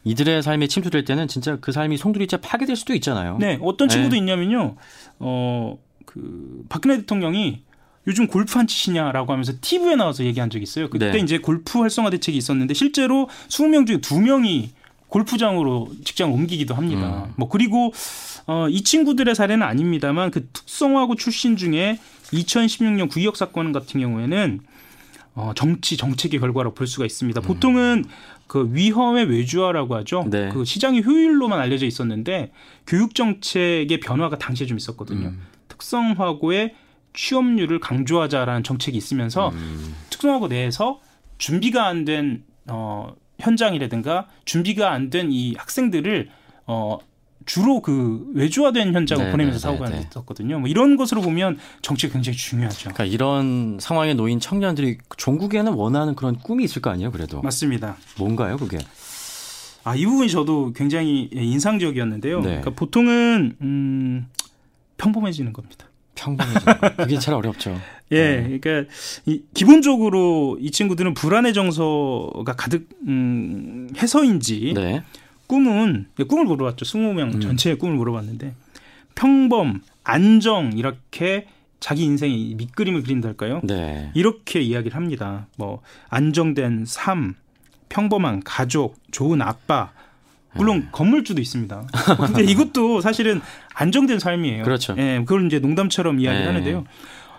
이들의 0.03 0.43
삶에 0.43 0.67
침투될 0.67 1.03
때는 1.03 1.27
진짜 1.27 1.57
그 1.59 1.71
삶이 1.71 1.97
송두리째 1.97 2.37
파괴될 2.41 2.75
수도 2.75 2.93
있잖아요. 2.93 3.37
네, 3.39 3.57
어떤 3.63 3.89
친구도 3.89 4.11
네. 4.11 4.19
있냐면요. 4.19 4.75
어, 5.17 5.79
그 6.05 6.63
박근혜 6.69 6.97
대통령이 6.97 7.63
요즘 8.07 8.27
골프 8.27 8.57
안 8.59 8.67
치시냐라고 8.67 9.31
하면서 9.31 9.53
TV에 9.59 9.95
나와서 9.95 10.23
얘기한 10.23 10.49
적이 10.49 10.63
있어요. 10.63 10.89
그때 10.89 11.11
네. 11.11 11.19
이제 11.19 11.37
골프 11.37 11.79
활성화 11.79 12.09
대책이 12.11 12.37
있었는데 12.37 12.73
실제로 12.73 13.27
20명 13.47 13.87
중에 13.87 13.97
2명이 13.97 14.69
골프장으로 15.07 15.89
직장 16.03 16.33
옮기기도 16.33 16.75
합니다. 16.75 17.25
음. 17.27 17.33
뭐 17.37 17.47
그리고 17.49 17.93
어, 18.47 18.67
이 18.69 18.83
친구들의 18.83 19.33
사례는 19.33 19.65
아닙니다만 19.65 20.31
그 20.31 20.47
특성화고 20.47 21.15
출신 21.15 21.57
중에 21.57 21.99
2016년 22.31 23.09
구의역 23.09 23.37
사건 23.37 23.71
같은 23.71 23.99
경우에는 24.01 24.59
어, 25.35 25.51
정치 25.55 25.97
정책의 25.97 26.39
결과로 26.39 26.73
볼 26.73 26.87
수가 26.87 27.05
있습니다. 27.05 27.41
음. 27.41 27.43
보통은 27.43 28.05
그 28.47 28.69
위험의 28.71 29.25
외주화라고 29.25 29.95
하죠. 29.95 30.25
네. 30.29 30.49
그 30.49 30.65
시장의 30.65 31.03
효율로만 31.03 31.59
알려져 31.59 31.85
있었는데 31.85 32.51
교육 32.85 33.15
정책의 33.15 33.99
변화가 33.99 34.37
당시에 34.37 34.67
좀 34.67 34.77
있었거든요. 34.77 35.27
음. 35.29 35.41
특성화고의 35.67 36.75
취업률을 37.15 37.79
강조하자라는 37.79 38.63
정책이 38.63 38.97
있으면서 38.97 39.49
음. 39.49 39.95
특성화고 40.09 40.47
내에서 40.49 40.99
준비가 41.37 41.87
안 41.87 42.05
된 42.05 42.43
어, 42.67 43.13
현장이라든가 43.39 44.27
준비가 44.45 44.91
안 44.91 45.09
된 45.09 45.31
이 45.31 45.55
학생들을 45.57 46.29
어, 46.67 46.97
주로 47.45 47.81
그 47.81 48.25
외주화된 48.33 48.93
현장을 48.95 49.23
네, 49.25 49.31
보내면서 49.31 49.57
네, 49.57 49.61
사고가 49.61 49.89
네, 49.89 49.97
네. 50.01 50.07
있었거든요. 50.09 50.59
뭐 50.59 50.67
이런 50.67 50.97
것으로 50.97 51.21
보면 51.21 51.59
정치가 51.83 52.13
굉장히 52.13 52.37
중요하죠. 52.37 52.89
그러니까 52.91 53.05
이런 53.05 53.77
상황에 53.79 54.15
놓인 54.15 54.39
청년들이 54.39 54.97
종국에는 55.17 55.73
원하는 55.73 56.15
그런 56.15 56.37
꿈이 56.37 56.63
있을 56.63 56.81
거 56.81 56.89
아니에요, 56.89 57.11
그래도. 57.11 57.41
맞습니다. 57.43 57.97
뭔가요, 58.17 58.57
그게? 58.57 58.79
아, 59.83 59.95
이 59.95 60.05
부분이 60.07 60.31
저도 60.31 60.73
굉장히 60.73 61.29
인상적이었는데요. 61.31 62.37
네. 62.39 62.47
그러니까 62.47 62.71
보통은 62.71 63.57
음, 63.61 64.27
평범해지는 64.97 65.53
겁니다. 65.53 65.85
평범해지는 66.15 66.79
거. 66.79 66.95
그게 66.95 67.19
제일 67.19 67.35
어렵죠. 67.35 67.79
예, 68.11 68.41
네. 68.41 68.59
그러니까 68.59 68.91
이, 69.25 69.41
기본적으로 69.53 70.57
이 70.59 70.71
친구들은 70.71 71.13
불안의 71.13 71.53
정서가 71.53 72.53
가득 72.55 72.89
음, 73.07 73.89
해서인지 73.97 74.73
네. 74.75 75.03
꿈은 75.47 76.07
꿈을 76.27 76.45
물어봤죠. 76.45 76.85
20명 76.85 77.35
음. 77.35 77.41
전체의 77.41 77.77
꿈을 77.77 77.95
물어봤는데 77.95 78.53
평범, 79.15 79.81
안정 80.03 80.73
이렇게 80.75 81.47
자기 81.79 82.03
인생의 82.03 82.55
밑그림을 82.55 83.03
그린달까요? 83.03 83.61
네. 83.63 84.11
이렇게 84.13 84.61
이야기를 84.61 84.95
합니다. 84.95 85.47
뭐 85.57 85.81
안정된 86.09 86.85
삶, 86.87 87.35
평범한 87.89 88.41
가족, 88.43 88.97
좋은 89.11 89.41
아빠, 89.41 89.91
물론 90.55 90.81
네. 90.81 90.87
건물주도 90.91 91.41
있습니다. 91.41 91.87
근데 92.27 92.43
이것도 92.43 93.01
사실은 93.01 93.41
안정된 93.73 94.19
삶이에요. 94.19 94.63
그렇죠. 94.63 94.95
예, 94.97 95.19
그걸 95.19 95.45
이제 95.45 95.59
농담처럼 95.59 96.19
이야기를 96.19 96.45
네. 96.45 96.47
하는데요. 96.47 96.85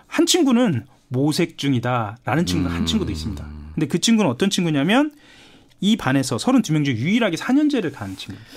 한 0.07 0.25
친구는 0.25 0.85
모색 1.09 1.57
중이다라는 1.57 2.45
친구가 2.45 2.73
음. 2.73 2.75
한 2.79 2.85
친구도 2.85 3.11
있습니다. 3.11 3.45
근데 3.73 3.87
그 3.87 3.99
친구는 3.99 4.29
어떤 4.29 4.49
친구냐면 4.49 5.11
이 5.79 5.95
반에서 5.95 6.37
32명 6.37 6.85
중 6.85 6.95
유일하게 6.95 7.37
4년제를 7.37 7.93
간 7.93 8.15
친구입니다. 8.15 8.49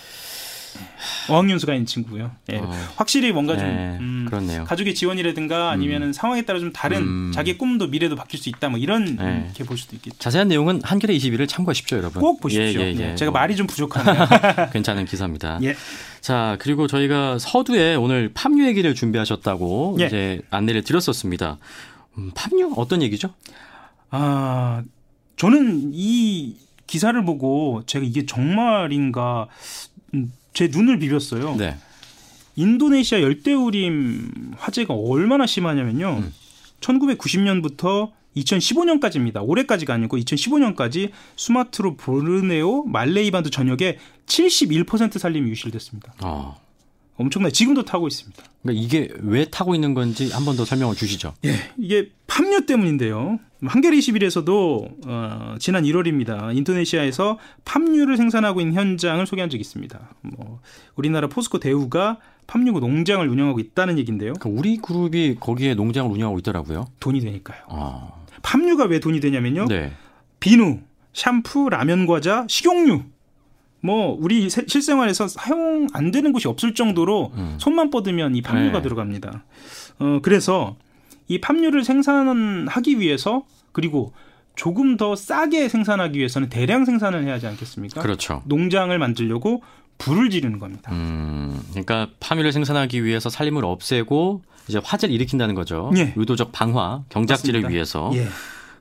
어학연수가 1.28 1.74
있는 1.74 1.86
친구고요. 1.86 2.30
예. 2.52 2.58
어. 2.58 2.70
확실히 2.96 3.32
뭔가 3.32 3.56
좀 3.56 3.66
네, 3.66 3.96
음, 4.00 4.26
그렇네요. 4.28 4.64
가족의 4.64 4.94
지원이라든가 4.94 5.70
아니면 5.70 6.02
음. 6.02 6.12
상황에 6.12 6.42
따라 6.42 6.58
좀 6.58 6.72
다른 6.72 7.02
음. 7.02 7.32
자기 7.34 7.56
꿈도 7.56 7.88
미래도 7.88 8.16
바뀔 8.16 8.40
수 8.40 8.48
있다. 8.48 8.68
뭐 8.68 8.78
이런 8.78 9.16
네. 9.16 9.50
게볼 9.54 9.78
수도 9.78 9.96
있겠죠. 9.96 10.18
자세한 10.18 10.48
내용은 10.48 10.80
한겨레 10.82 11.16
21을 11.16 11.48
참고하십시오, 11.48 11.98
여러분. 11.98 12.20
꼭 12.20 12.40
보십시오. 12.40 12.80
예, 12.80 12.86
예, 12.86 12.90
예. 12.92 12.94
네. 12.94 13.14
제가 13.14 13.30
뭐. 13.30 13.40
말이 13.40 13.56
좀 13.56 13.66
부족하네요. 13.66 14.26
괜찮은 14.72 15.04
기사입니다. 15.04 15.58
예. 15.64 15.74
자 16.20 16.56
그리고 16.60 16.86
저희가 16.86 17.38
서두에 17.38 17.94
오늘 17.94 18.30
팝류 18.34 18.66
얘기를 18.66 18.94
준비하셨다고 18.94 19.96
예. 20.00 20.06
이제 20.06 20.40
안내를 20.50 20.82
드렸었습니다. 20.84 21.58
음, 22.18 22.30
팝류 22.34 22.74
어떤 22.76 23.02
얘기죠? 23.02 23.30
아 24.10 24.82
저는 25.36 25.92
이 25.94 26.56
기사를 26.86 27.24
보고 27.24 27.82
제가 27.86 28.04
이게 28.04 28.26
정말인가 28.26 29.46
음, 30.14 30.32
제 30.52 30.68
눈을 30.68 30.98
비볐어요. 30.98 31.56
네. 31.56 31.76
인도네시아 32.56 33.20
열대우림 33.22 34.52
화재가 34.58 34.92
얼마나 34.94 35.46
심하냐면요. 35.46 36.22
음. 36.24 36.32
1990년부터 36.80 38.10
2015년까지입니다. 38.36 39.46
올해까지가 39.46 39.94
아니고 39.94 40.16
2015년까지 40.18 41.10
수마트로 41.36 41.96
보르네오 41.96 42.84
말레이 42.84 43.30
반도 43.30 43.50
전역에 43.50 43.98
71% 44.26 45.18
살림이 45.18 45.50
유실됐습니다. 45.50 46.14
아. 46.20 46.54
엄청나게 47.16 47.52
지금도 47.52 47.84
타고 47.84 48.08
있습니다. 48.08 48.42
그러니까 48.62 48.82
이게 48.82 49.08
왜 49.20 49.44
타고 49.44 49.74
있는 49.74 49.94
건지 49.94 50.30
한 50.32 50.44
번 50.44 50.56
더 50.56 50.64
설명을 50.64 50.96
주시죠. 50.96 51.34
예, 51.44 51.54
이게 51.78 52.10
팜류 52.26 52.64
때문인데요. 52.66 53.38
한겨레 53.68 53.96
21에서도 53.98 55.06
어, 55.06 55.54
지난 55.58 55.84
1월입니다. 55.84 56.56
인도네시아에서 56.56 57.38
팜류를 57.64 58.16
생산하고 58.16 58.60
있는 58.60 58.74
현장을 58.74 59.24
소개한 59.26 59.50
적이 59.50 59.60
있습니다. 59.60 59.98
뭐 60.22 60.60
우리나라 60.96 61.28
포스코 61.28 61.58
대우가 61.58 62.18
팜류 62.46 62.72
농장을 62.80 63.26
운영하고 63.28 63.60
있다는 63.60 63.98
얘기인데요. 63.98 64.32
그러니까 64.34 64.60
우리 64.60 64.76
그룹이 64.78 65.36
거기에 65.38 65.74
농장을 65.74 66.10
운영하고 66.10 66.38
있더라고요. 66.38 66.86
돈이 67.00 67.20
되니까요. 67.20 67.60
아. 67.68 68.12
팜류가 68.42 68.84
왜 68.86 68.98
돈이 68.98 69.20
되냐면요. 69.20 69.66
네. 69.66 69.92
비누, 70.40 70.80
샴푸, 71.12 71.68
라면 71.68 72.06
과자, 72.06 72.46
식용유 72.48 73.02
뭐 73.82 74.16
우리 74.18 74.48
실생활에서 74.50 75.28
사용 75.28 75.86
안 75.92 76.10
되는 76.10 76.32
곳이 76.32 76.48
없을 76.48 76.74
정도로 76.74 77.32
음. 77.34 77.56
손만 77.58 77.90
뻗으면 77.90 78.34
이 78.36 78.42
팜유가 78.42 78.78
네. 78.78 78.82
들어갑니다. 78.82 79.44
어 80.00 80.18
그래서 80.22 80.76
이 81.30 81.40
팜유를 81.40 81.84
생산하기 81.84 82.98
위해서 82.98 83.44
그리고 83.70 84.12
조금 84.56 84.96
더 84.96 85.14
싸게 85.14 85.68
생산하기 85.68 86.18
위해서는 86.18 86.48
대량 86.48 86.84
생산을 86.84 87.24
해야 87.24 87.34
하지 87.34 87.46
않겠습니까? 87.46 88.02
그렇죠. 88.02 88.42
농장을 88.46 88.98
만들려고 88.98 89.62
불을 89.98 90.28
지르는 90.30 90.58
겁니다. 90.58 90.90
음, 90.92 91.60
그러니까 91.70 92.08
팜유를 92.18 92.50
생산하기 92.52 93.04
위해서 93.04 93.30
살림을 93.30 93.64
없애고 93.64 94.42
이제 94.68 94.80
화재를 94.82 95.14
일으킨다는 95.14 95.54
거죠. 95.54 95.92
예. 95.96 96.12
의도적 96.16 96.50
방화, 96.50 97.04
경작지를 97.10 97.60
맞습니다. 97.60 97.68
위해서. 97.74 98.10
예. 98.14 98.26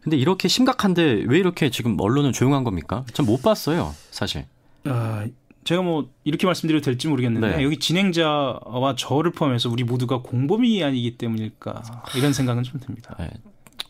근데 0.01 0.17
이렇게 0.17 0.47
심각한데 0.47 1.25
왜 1.27 1.37
이렇게 1.37 1.69
지금 1.69 1.97
언론은 1.99 2.31
조용한 2.33 2.63
겁니까? 2.63 3.05
전 3.13 3.25
못 3.27 3.43
봤어요, 3.43 3.93
사실. 4.09 4.45
아, 4.85 5.25
제가 5.69 5.83
뭐 5.83 6.09
이렇게 6.23 6.47
말씀드려도 6.47 6.83
될지 6.83 7.07
모르겠는데 7.07 7.57
네. 7.57 7.63
여기 7.63 7.77
진행자와 7.77 8.95
저를 8.97 9.31
포함해서 9.31 9.69
우리 9.69 9.83
모두가 9.83 10.23
공범이 10.23 10.83
아니기 10.83 11.15
때문일까 11.15 11.83
이런 12.15 12.33
생각은 12.33 12.63
좀 12.63 12.79
듭니다. 12.79 13.15
네, 13.19 13.29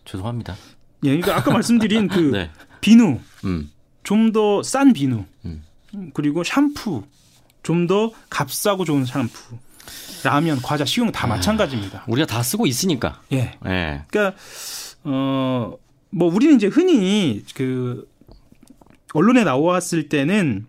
죄송합니다. 0.03 0.57
예, 1.05 1.07
그러니까 1.07 1.37
아까 1.37 1.53
말씀드린 1.53 2.09
그 2.09 2.19
네. 2.35 2.51
비누, 2.81 3.19
음. 3.45 3.71
좀더 4.03 4.61
싼 4.61 4.91
비누, 4.91 5.23
음. 5.45 5.63
그리고 6.13 6.43
샴푸, 6.43 7.03
좀 7.63 7.87
더 7.87 8.11
값싸고 8.29 8.83
좋은 8.83 9.05
샴푸, 9.05 9.57
라면, 10.25 10.61
과자, 10.61 10.83
식용 10.83 11.13
다 11.13 11.27
아, 11.27 11.29
마찬가지입니다. 11.29 12.03
우리가 12.07 12.27
다 12.27 12.43
쓰고 12.43 12.67
있으니까. 12.67 13.21
예. 13.31 13.57
예. 13.65 14.03
그러니까 14.09 14.35
어 15.05 15.77
뭐 16.11 16.33
우리는 16.33 16.55
이제 16.55 16.67
흔히 16.67 17.43
그 17.53 18.07
언론에 19.13 19.43
나왔을 19.43 20.09
때는 20.09 20.65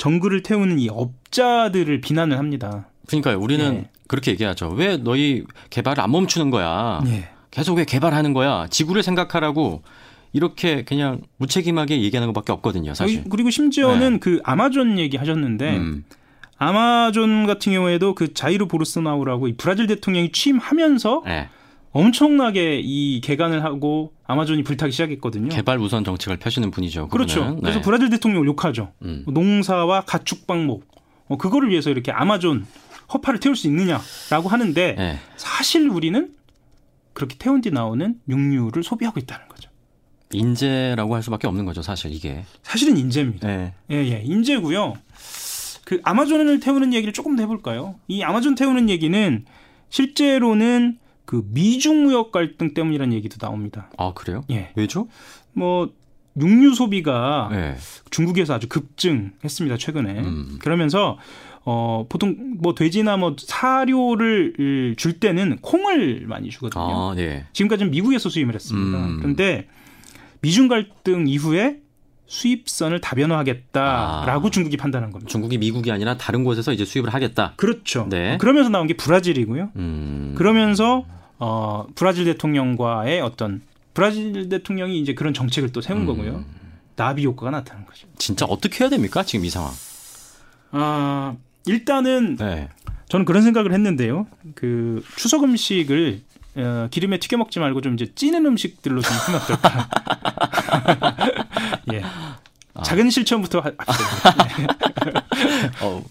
정글을 0.00 0.42
태우는 0.42 0.78
이 0.78 0.88
업자들을 0.88 2.00
비난을 2.00 2.38
합니다. 2.38 2.86
그러니까요. 3.06 3.38
우리는 3.38 3.74
예. 3.74 3.88
그렇게 4.08 4.30
얘기하죠. 4.30 4.70
왜 4.70 4.96
너희 4.96 5.44
개발을 5.68 6.02
안 6.02 6.10
멈추는 6.10 6.50
거야? 6.50 7.02
예. 7.06 7.28
계속 7.50 7.76
왜 7.76 7.84
개발하는 7.84 8.32
거야? 8.32 8.66
지구를 8.70 9.02
생각하라고 9.02 9.82
이렇게 10.32 10.84
그냥 10.84 11.20
무책임하게 11.36 12.00
얘기하는 12.00 12.32
것밖에 12.32 12.50
없거든요, 12.52 12.94
사실. 12.94 13.24
그리고 13.28 13.50
심지어는 13.50 14.12
네. 14.14 14.18
그 14.20 14.40
아마존 14.42 14.98
얘기 14.98 15.18
하셨는데 15.18 15.76
음. 15.76 16.04
아마존 16.56 17.46
같은 17.46 17.72
경우에도 17.72 18.14
그 18.14 18.32
자이르 18.32 18.68
보르스나우라고 18.68 19.48
이 19.48 19.54
브라질 19.56 19.86
대통령이 19.86 20.32
취임하면서 20.32 21.24
네. 21.26 21.48
엄청나게 21.92 22.80
이 22.82 23.20
개간을 23.20 23.64
하고 23.64 24.12
아마존이 24.24 24.62
불타기 24.62 24.92
시작했거든요. 24.92 25.48
개발 25.48 25.78
우선 25.78 26.04
정책을 26.04 26.36
펴시는 26.38 26.70
분이죠. 26.70 27.08
그분은. 27.08 27.26
그렇죠. 27.26 27.56
그래서 27.60 27.78
네. 27.78 27.84
브라질 27.84 28.10
대통령을 28.10 28.46
욕하죠. 28.46 28.92
음. 29.02 29.24
농사와 29.26 30.02
가축 30.02 30.46
방목 30.46 30.86
어, 31.28 31.36
그거를 31.36 31.70
위해서 31.70 31.90
이렇게 31.90 32.12
아마존 32.12 32.66
허파를 33.12 33.40
태울 33.40 33.56
수 33.56 33.66
있느냐라고 33.66 34.48
하는데 34.48 34.94
네. 34.96 35.18
사실 35.36 35.88
우리는 35.88 36.32
그렇게 37.12 37.36
태운 37.38 37.60
뒤 37.60 37.70
나오는 37.70 38.20
육류를 38.28 38.84
소비하고 38.84 39.18
있다는 39.18 39.48
거죠. 39.48 39.68
인재라고 40.32 41.16
할 41.16 41.24
수밖에 41.24 41.48
없는 41.48 41.64
거죠, 41.64 41.82
사실 41.82 42.12
이게. 42.12 42.44
사실은 42.62 42.96
인재입니다. 42.96 43.48
네. 43.48 43.74
예, 43.90 43.96
예, 43.96 44.22
인재고요. 44.24 44.94
그 45.84 46.00
아마존을 46.04 46.60
태우는 46.60 46.94
얘기를 46.94 47.12
조금 47.12 47.34
더 47.34 47.42
해볼까요? 47.42 47.96
이 48.06 48.22
아마존 48.22 48.54
태우는 48.54 48.88
얘기는 48.88 49.44
실제로는 49.88 50.98
그 51.30 51.44
미중 51.46 52.02
무역 52.02 52.32
갈등 52.32 52.74
때문이라는 52.74 53.12
얘기도 53.14 53.38
나옵니다. 53.38 53.88
아 53.96 54.12
그래요? 54.14 54.42
예. 54.50 54.70
왜죠? 54.74 55.06
뭐 55.52 55.88
육류 56.36 56.74
소비가 56.74 57.48
네. 57.52 57.76
중국에서 58.10 58.54
아주 58.54 58.68
급증했습니다 58.68 59.76
최근에. 59.76 60.22
음. 60.22 60.58
그러면서 60.60 61.18
어 61.64 62.04
보통 62.08 62.56
뭐 62.58 62.74
돼지나 62.74 63.16
뭐 63.16 63.36
사료를 63.38 64.96
줄 64.96 65.20
때는 65.20 65.58
콩을 65.62 66.24
많이 66.26 66.50
주거든요. 66.50 66.82
아, 66.82 67.14
네. 67.14 67.46
지금까지는 67.52 67.92
미국에서 67.92 68.28
수입을 68.28 68.56
했습니다. 68.56 68.98
음. 68.98 69.18
그런데 69.20 69.68
미중 70.40 70.66
갈등 70.66 71.28
이후에 71.28 71.76
수입선을 72.26 73.00
다변화하겠다라고 73.00 74.48
아, 74.48 74.50
중국이 74.50 74.76
판단한 74.76 75.12
겁니다. 75.12 75.30
중국이 75.30 75.58
미국이 75.58 75.92
아니라 75.92 76.16
다른 76.16 76.42
곳에서 76.42 76.72
이제 76.72 76.84
수입을 76.84 77.14
하겠다. 77.14 77.52
그렇죠. 77.54 78.08
네. 78.10 78.36
그러면서 78.38 78.68
나온 78.68 78.88
게 78.88 78.94
브라질이고요. 78.94 79.70
음. 79.76 80.34
그러면서 80.36 81.04
어, 81.40 81.86
브라질 81.94 82.26
대통령과의 82.26 83.20
어떤 83.22 83.62
브라질 83.94 84.48
대통령이 84.48 85.00
이제 85.00 85.14
그런 85.14 85.34
정책을 85.34 85.72
또 85.72 85.80
세운 85.80 86.02
음. 86.02 86.06
거고요. 86.06 86.44
나비 86.96 87.24
효과가 87.24 87.50
나타난 87.50 87.86
거죠. 87.86 88.06
진짜 88.18 88.44
어떻게 88.46 88.84
해야 88.84 88.90
됩니까? 88.90 89.22
지금 89.24 89.44
이 89.44 89.50
상황. 89.50 89.72
아, 90.72 91.34
일단은 91.66 92.36
네. 92.36 92.68
저는 93.08 93.24
그런 93.24 93.42
생각을 93.42 93.72
했는데요. 93.72 94.26
그 94.54 95.02
추석 95.16 95.42
음식을 95.42 96.20
어, 96.56 96.88
기름에 96.90 97.18
튀겨 97.18 97.38
먹지 97.38 97.58
말고 97.58 97.80
좀 97.80 97.94
이제 97.94 98.12
찌는 98.14 98.44
음식들로 98.44 99.00
좀 99.00 99.12
하면 99.12 99.40
어떨까. 99.40 99.88
예. 101.94 102.02
아. 102.74 102.82
작은 102.82 103.10
실천부터 103.10 103.60
합시다. 103.60 104.56
네. 104.56 104.66
어, 105.82 106.02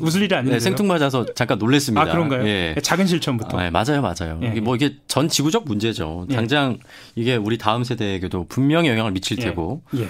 웃을 0.00 0.22
일이 0.22 0.34
아닌데 0.34 0.56
네, 0.56 0.60
생뚱맞아서 0.60 1.34
잠깐 1.34 1.58
놀랬습니다. 1.58 2.02
아 2.02 2.04
그런가요? 2.10 2.46
예. 2.46 2.74
작은 2.82 3.06
실천부터. 3.06 3.58
아, 3.58 3.62
네, 3.62 3.70
맞아요, 3.70 4.02
맞아요. 4.02 4.40
예. 4.42 4.60
뭐 4.60 4.74
이게 4.76 4.96
전 5.06 5.28
지구적 5.28 5.64
문제죠. 5.66 6.26
예. 6.30 6.34
당장 6.34 6.78
이게 7.14 7.36
우리 7.36 7.58
다음 7.58 7.84
세대에게도 7.84 8.46
분명히 8.48 8.88
영향을 8.88 9.12
미칠 9.12 9.38
예. 9.38 9.44
테고. 9.44 9.82
예. 9.96 10.08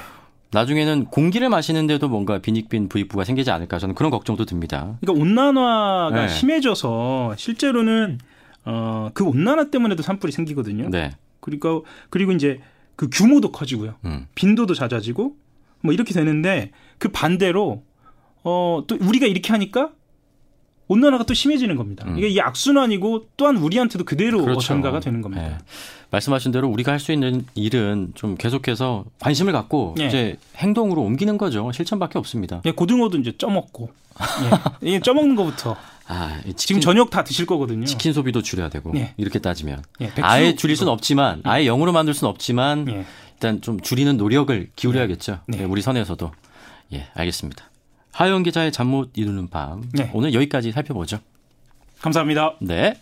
나중에는 0.51 1.07
공기를 1.07 1.49
마시는데도 1.49 2.09
뭔가 2.09 2.39
빈익빈 2.39 2.89
부익부가 2.89 3.25
생기지 3.25 3.51
않을까 3.51 3.81
저는 3.81 3.97
그런 3.97 4.13
걱정도 4.13 4.45
듭니다. 4.45 4.97
그러니까 5.01 5.21
온난화가 5.21 6.27
네. 6.27 6.29
심해져서 6.29 7.35
실제로는 7.37 8.21
어, 8.65 9.11
그 9.15 9.25
온난화 9.25 9.71
때문에도 9.71 10.05
산불이 10.05 10.33
생기거든요. 10.33 10.89
네. 10.91 11.11
그리고 11.41 11.85
그리고 12.09 12.31
이제 12.31 12.61
그 12.97 13.09
규모도 13.11 13.51
커지고요. 13.51 13.95
음. 14.05 14.27
빈도도 14.37 14.75
잦아지고 14.75 15.35
뭐 15.85 15.93
이렇게 15.93 16.13
되는데 16.15 16.71
그 16.99 17.09
반대로 17.11 17.83
어 18.43 18.83
또 18.87 18.99
우리가 19.01 19.27
이렇게 19.27 19.53
하니까 19.53 19.91
온난화가 20.89 21.25
또 21.25 21.33
심해지는 21.33 21.77
겁니다. 21.77 22.05
음. 22.07 22.19
이게 22.19 22.29
이 22.29 22.39
악순환이고 22.41 23.29
또한 23.39 23.57
우리한테도 23.57 24.05
그대로 24.05 24.43
그렇죠. 24.43 24.59
어장가가 24.59 25.01
되는 25.01 25.23
겁니다. 25.23 25.43
네. 25.49 25.57
말씀하신 26.11 26.53
대로 26.53 26.69
우리가 26.69 26.93
할 26.93 27.01
수 27.01 27.11
있는 27.13 27.47
일은 27.55 28.13
좀 28.15 28.37
계속해서 28.37 29.05
관심을 29.21 29.53
갖고 29.55 29.95
네. 29.97 30.07
이제 30.07 30.37
행동으로 30.57 31.01
옮기는 31.03 31.39
거죠. 31.39 31.73
실천밖에 31.73 32.19
없습니다. 32.19 32.61
예, 32.67 32.73
고등어도 32.73 33.17
이제 33.19 33.33
쪄먹고 33.37 33.91
예, 34.83 34.89
이게 34.89 35.01
쪄먹는 35.01 35.37
것부터 35.37 35.75
아, 36.07 36.37
치킨, 36.45 36.57
지금 36.57 36.81
저녁 36.83 37.09
다 37.09 37.25
드실 37.25 37.47
거거든요. 37.47 37.87
치킨 37.87 38.13
소비도 38.13 38.43
줄여야 38.43 38.69
되고 38.69 38.93
네. 38.93 39.15
이렇게 39.17 39.39
따지면 39.39 39.83
예, 40.03 40.13
아예 40.21 40.55
줄일 40.55 40.77
수는 40.77 40.93
없지만 40.93 41.39
예. 41.39 41.49
아예 41.49 41.65
영으로 41.65 41.93
만들 41.93 42.13
수는 42.13 42.29
없지만 42.31 42.87
예. 42.91 43.07
일단 43.45 43.61
좀 43.61 43.79
줄이는 43.79 44.17
노력을 44.17 44.71
기울여야겠죠. 44.75 45.41
네. 45.49 45.59
네. 45.59 45.65
우리 45.65 45.83
선에서도 45.83 46.33
예, 46.95 47.09
알겠습니다. 47.13 47.67
하영 48.13 48.43
기자의 48.43 48.73
잠 48.73 48.87
못 48.87 49.11
이루는 49.17 49.49
밤. 49.49 49.83
네. 49.93 50.11
오늘 50.15 50.33
여기까지 50.33 50.73
살펴보죠. 50.73 51.19
감사합니다. 52.01 52.55
네. 52.63 52.99